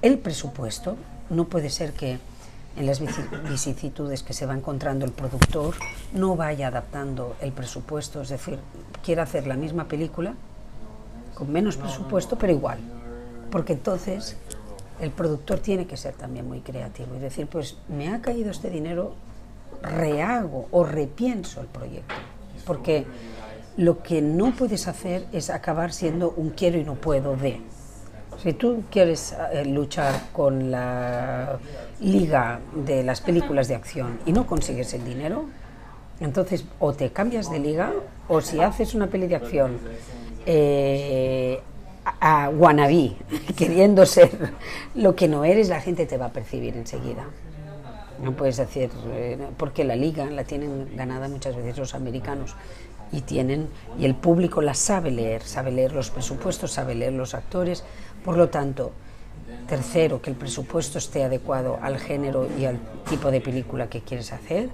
El 0.02 0.20
presupuesto, 0.20 0.96
no 1.30 1.46
puede 1.46 1.70
ser 1.70 1.94
que 1.94 2.20
en 2.78 2.86
las 2.86 3.02
vicisitudes 3.50 4.22
que 4.22 4.34
se 4.34 4.46
va 4.46 4.54
encontrando 4.54 5.04
el 5.04 5.12
productor, 5.12 5.76
no 6.14 6.36
vaya 6.36 6.68
adaptando 6.68 7.36
el 7.42 7.52
presupuesto, 7.52 8.22
es 8.22 8.30
decir, 8.30 8.60
quiere 9.04 9.22
hacer 9.22 9.48
la 9.48 9.56
misma 9.56 9.88
película 9.88 10.36
con 11.34 11.52
menos 11.52 11.76
presupuesto, 11.78 12.38
pero 12.38 12.54
igual. 12.54 12.80
Porque 13.52 13.74
entonces 13.74 14.38
el 15.00 15.12
productor 15.12 15.60
tiene 15.60 15.86
que 15.86 15.98
ser 15.98 16.16
también 16.16 16.48
muy 16.48 16.62
creativo 16.62 17.16
y 17.16 17.20
decir, 17.20 17.48
pues 17.48 17.78
me 17.88 18.10
ha 18.10 18.22
caído 18.22 18.52
este 18.52 18.70
dinero, 18.70 19.14
rehago 19.82 20.68
o 20.72 20.84
repienso 20.84 21.62
el 21.62 21.68
proyecto. 21.68 22.16
Porque 22.66 23.06
lo 23.78 24.02
que 24.02 24.22
no 24.22 24.54
puedes 24.54 24.88
hacer 24.88 25.28
es 25.32 25.50
acabar 25.50 25.94
siendo 25.94 26.32
un 26.32 26.50
quiero 26.50 26.78
y 26.78 26.84
no 26.84 26.96
puedo 26.96 27.36
de. 27.36 27.62
Si 28.42 28.54
tú 28.54 28.84
quieres 28.92 29.36
eh, 29.52 29.66
luchar 29.66 30.14
con 30.32 30.70
la 30.72 31.60
liga 32.00 32.60
de 32.76 33.04
las 33.04 33.22
películas 33.22 33.68
de 33.68 33.76
acción 33.76 34.20
y 34.26 34.32
no 34.32 34.46
consigues 34.46 34.94
el 34.94 35.04
dinero, 35.04 35.46
entonces 36.20 36.66
o 36.80 36.94
te 36.94 37.12
cambias 37.12 37.52
de 37.52 37.60
liga 37.60 37.94
o 38.28 38.42
si 38.42 38.60
haces 38.60 38.96
una 38.96 39.08
peli 39.08 39.28
de 39.28 39.36
acción 39.36 39.78
eh, 40.46 41.62
a, 42.20 42.50
wannabe, 42.50 43.16
queriendo 43.58 44.06
ser 44.06 44.54
lo 44.96 45.16
que 45.16 45.28
no 45.28 45.44
eres, 45.46 45.70
la 45.70 45.82
gente 45.82 46.06
te 46.06 46.18
va 46.18 46.28
a 46.28 46.34
percibir 46.34 46.76
enseguida. 46.76 47.26
No 48.22 48.36
puedes 48.36 48.58
decir, 48.58 48.90
eh, 49.12 49.38
porque 49.58 49.84
la 49.84 49.96
liga 49.96 50.26
la 50.26 50.44
tienen 50.44 50.96
ganada 50.96 51.28
muchas 51.28 51.56
veces 51.56 51.78
los 51.78 51.94
americanos 51.94 52.56
y 53.12 53.22
tienen 53.22 53.70
y 54.00 54.06
el 54.06 54.16
público 54.16 54.62
la 54.62 54.74
sabe 54.74 55.12
leer, 55.12 55.44
sabe 55.44 55.72
leer 55.72 55.94
los 55.94 56.10
presupuestos, 56.10 56.72
sabe 56.72 56.96
leer 56.96 57.14
los 57.14 57.36
actores, 57.36 57.84
por 58.26 58.38
lo 58.38 58.50
tanto, 58.50 58.92
tercero, 59.68 60.22
que 60.22 60.32
el 60.32 60.36
presupuesto 60.36 60.98
esté 60.98 61.24
adecuado 61.24 61.78
al 61.82 62.00
género 62.00 62.48
y 62.58 62.66
al 62.66 62.80
tipo 63.08 63.32
de 63.32 63.40
película 63.40 63.88
que 63.88 64.02
quieres 64.02 64.34
hacer. 64.34 64.70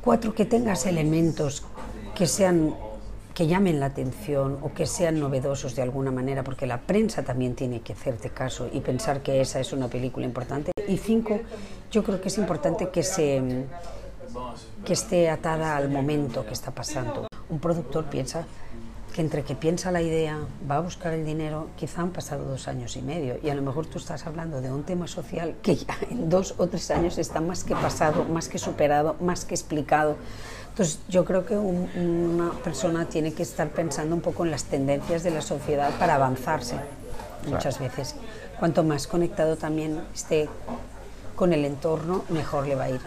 Cuatro, 0.00 0.34
que 0.34 0.44
tengas 0.44 0.86
elementos 0.86 1.64
que 2.14 2.26
sean 2.26 2.74
que 3.38 3.46
llamen 3.46 3.78
la 3.78 3.86
atención 3.86 4.58
o 4.62 4.72
que 4.74 4.84
sean 4.84 5.20
novedosos 5.20 5.76
de 5.76 5.82
alguna 5.82 6.10
manera, 6.10 6.42
porque 6.42 6.66
la 6.66 6.80
prensa 6.80 7.22
también 7.22 7.54
tiene 7.54 7.82
que 7.82 7.92
hacerte 7.92 8.30
caso 8.30 8.68
y 8.72 8.80
pensar 8.80 9.22
que 9.22 9.40
esa 9.40 9.60
es 9.60 9.72
una 9.72 9.86
película 9.86 10.26
importante. 10.26 10.72
Y 10.88 10.96
cinco, 10.96 11.38
yo 11.88 12.02
creo 12.02 12.20
que 12.20 12.26
es 12.26 12.38
importante 12.38 12.88
que, 12.88 13.04
se, 13.04 13.40
que 14.84 14.92
esté 14.92 15.30
atada 15.30 15.76
al 15.76 15.88
momento 15.88 16.44
que 16.44 16.52
está 16.52 16.72
pasando. 16.72 17.28
Un 17.48 17.60
productor 17.60 18.06
piensa 18.06 18.44
que 19.18 19.22
entre 19.22 19.42
que 19.42 19.56
piensa 19.56 19.90
la 19.90 20.00
idea, 20.00 20.38
va 20.70 20.76
a 20.76 20.80
buscar 20.80 21.12
el 21.12 21.26
dinero, 21.26 21.70
quizá 21.76 22.02
han 22.02 22.10
pasado 22.10 22.44
dos 22.44 22.68
años 22.68 22.96
y 22.96 23.02
medio 23.02 23.40
y 23.42 23.50
a 23.50 23.54
lo 23.56 23.62
mejor 23.62 23.84
tú 23.84 23.98
estás 23.98 24.24
hablando 24.28 24.60
de 24.60 24.70
un 24.70 24.84
tema 24.84 25.08
social 25.08 25.56
que 25.60 25.74
ya 25.74 25.98
en 26.10 26.30
dos 26.30 26.54
o 26.56 26.68
tres 26.68 26.88
años 26.92 27.18
está 27.18 27.40
más 27.40 27.64
que 27.64 27.74
pasado, 27.74 28.22
más 28.26 28.48
que 28.48 28.60
superado, 28.60 29.16
más 29.18 29.44
que 29.44 29.56
explicado. 29.56 30.14
Entonces 30.68 31.00
yo 31.08 31.24
creo 31.24 31.44
que 31.44 31.56
una 31.56 32.52
persona 32.62 33.06
tiene 33.06 33.32
que 33.32 33.42
estar 33.42 33.70
pensando 33.70 34.14
un 34.14 34.20
poco 34.20 34.44
en 34.44 34.52
las 34.52 34.62
tendencias 34.66 35.24
de 35.24 35.32
la 35.32 35.42
sociedad 35.42 35.90
para 35.98 36.14
avanzarse 36.14 36.76
muchas 37.50 37.80
veces. 37.80 38.14
Cuanto 38.60 38.84
más 38.84 39.08
conectado 39.08 39.56
también 39.56 40.00
esté 40.14 40.48
con 41.34 41.52
el 41.52 41.64
entorno, 41.64 42.24
mejor 42.28 42.68
le 42.68 42.76
va 42.76 42.84
a 42.84 42.90
ir. 42.90 43.00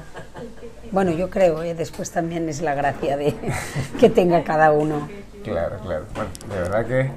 Bueno, 0.91 1.12
yo 1.12 1.30
creo, 1.30 1.63
¿eh? 1.63 1.74
después 1.74 2.12
también 2.12 2.50
es 2.50 2.62
la 2.62 2.76
gracia 2.76 3.15
de 3.15 3.34
que 4.00 4.10
tenga 4.10 4.43
cada 4.43 4.74
uno. 4.74 5.21
Claro, 5.43 5.77
claro. 5.80 6.06
Bueno, 6.13 6.30
de 6.49 6.62
verdad 6.62 6.86
que 6.86 7.12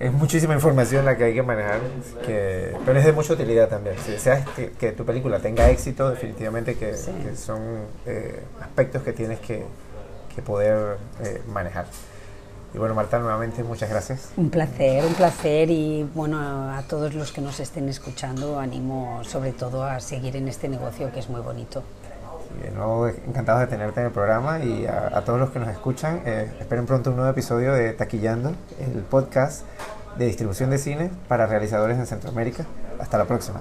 es 0.00 0.12
muchísima 0.12 0.54
información 0.54 1.04
la 1.04 1.16
que 1.16 1.24
hay 1.24 1.34
que 1.34 1.42
manejar, 1.42 1.80
que, 2.24 2.74
pero 2.86 2.98
es 2.98 3.04
de 3.04 3.12
mucha 3.12 3.34
utilidad 3.34 3.68
también. 3.68 3.96
Si 4.04 4.12
deseas 4.12 4.48
que, 4.48 4.92
tu 4.92 5.04
película 5.04 5.40
tenga 5.40 5.68
éxito, 5.68 6.08
definitivamente 6.10 6.76
que, 6.76 6.96
son 7.36 7.60
eh, 8.06 8.42
aspectos 8.60 9.02
que 9.02 9.12
tienes 9.12 9.40
que, 9.40 9.64
que 10.34 10.42
poder 10.42 10.96
eh, 11.22 11.42
manejar. 11.48 11.86
Y 12.72 12.78
bueno, 12.78 12.94
Marta, 12.94 13.18
nuevamente 13.18 13.64
muchas 13.64 13.90
gracias. 13.90 14.30
Un 14.36 14.48
placer, 14.48 15.04
un 15.04 15.14
placer 15.14 15.70
y 15.70 16.08
bueno, 16.14 16.38
a, 16.38 16.82
todos 16.88 17.14
los 17.14 17.32
que 17.32 17.40
nos 17.40 17.58
estén 17.58 17.88
escuchando, 17.88 18.60
animo 18.60 19.22
sobre 19.24 19.52
todo 19.52 19.84
a 19.84 19.98
seguir 19.98 20.36
en 20.36 20.46
este 20.46 20.68
negocio 20.68 21.10
que 21.12 21.18
es 21.18 21.28
muy 21.28 21.40
bonito. 21.40 21.82
Y 22.58 22.62
de 22.64 22.70
nuevo, 22.70 23.08
encantado 23.08 23.60
de 23.60 23.66
tenerte 23.66 24.00
en 24.00 24.06
el 24.06 24.12
programa 24.12 24.58
y 24.58 24.86
a, 24.86 25.22
todos 25.24 25.38
los 25.38 25.50
que 25.50 25.58
nos 25.58 25.68
escuchan, 25.68 26.22
eh, 26.24 26.50
esperen 26.60 26.86
pronto 26.86 27.10
un 27.10 27.16
nuevo 27.16 27.30
episodio 27.30 27.72
de 27.72 27.92
Taquillando, 27.92 28.54
el 28.80 29.02
podcast 29.02 29.62
de 30.18 30.26
distribución 30.26 30.70
de 30.70 30.78
cine 30.78 31.10
para 31.28 31.46
realizadores 31.46 31.98
en 31.98 32.06
Centroamérica. 32.06 32.64
Hasta 32.98 33.18
la 33.18 33.24
próxima. 33.24 33.60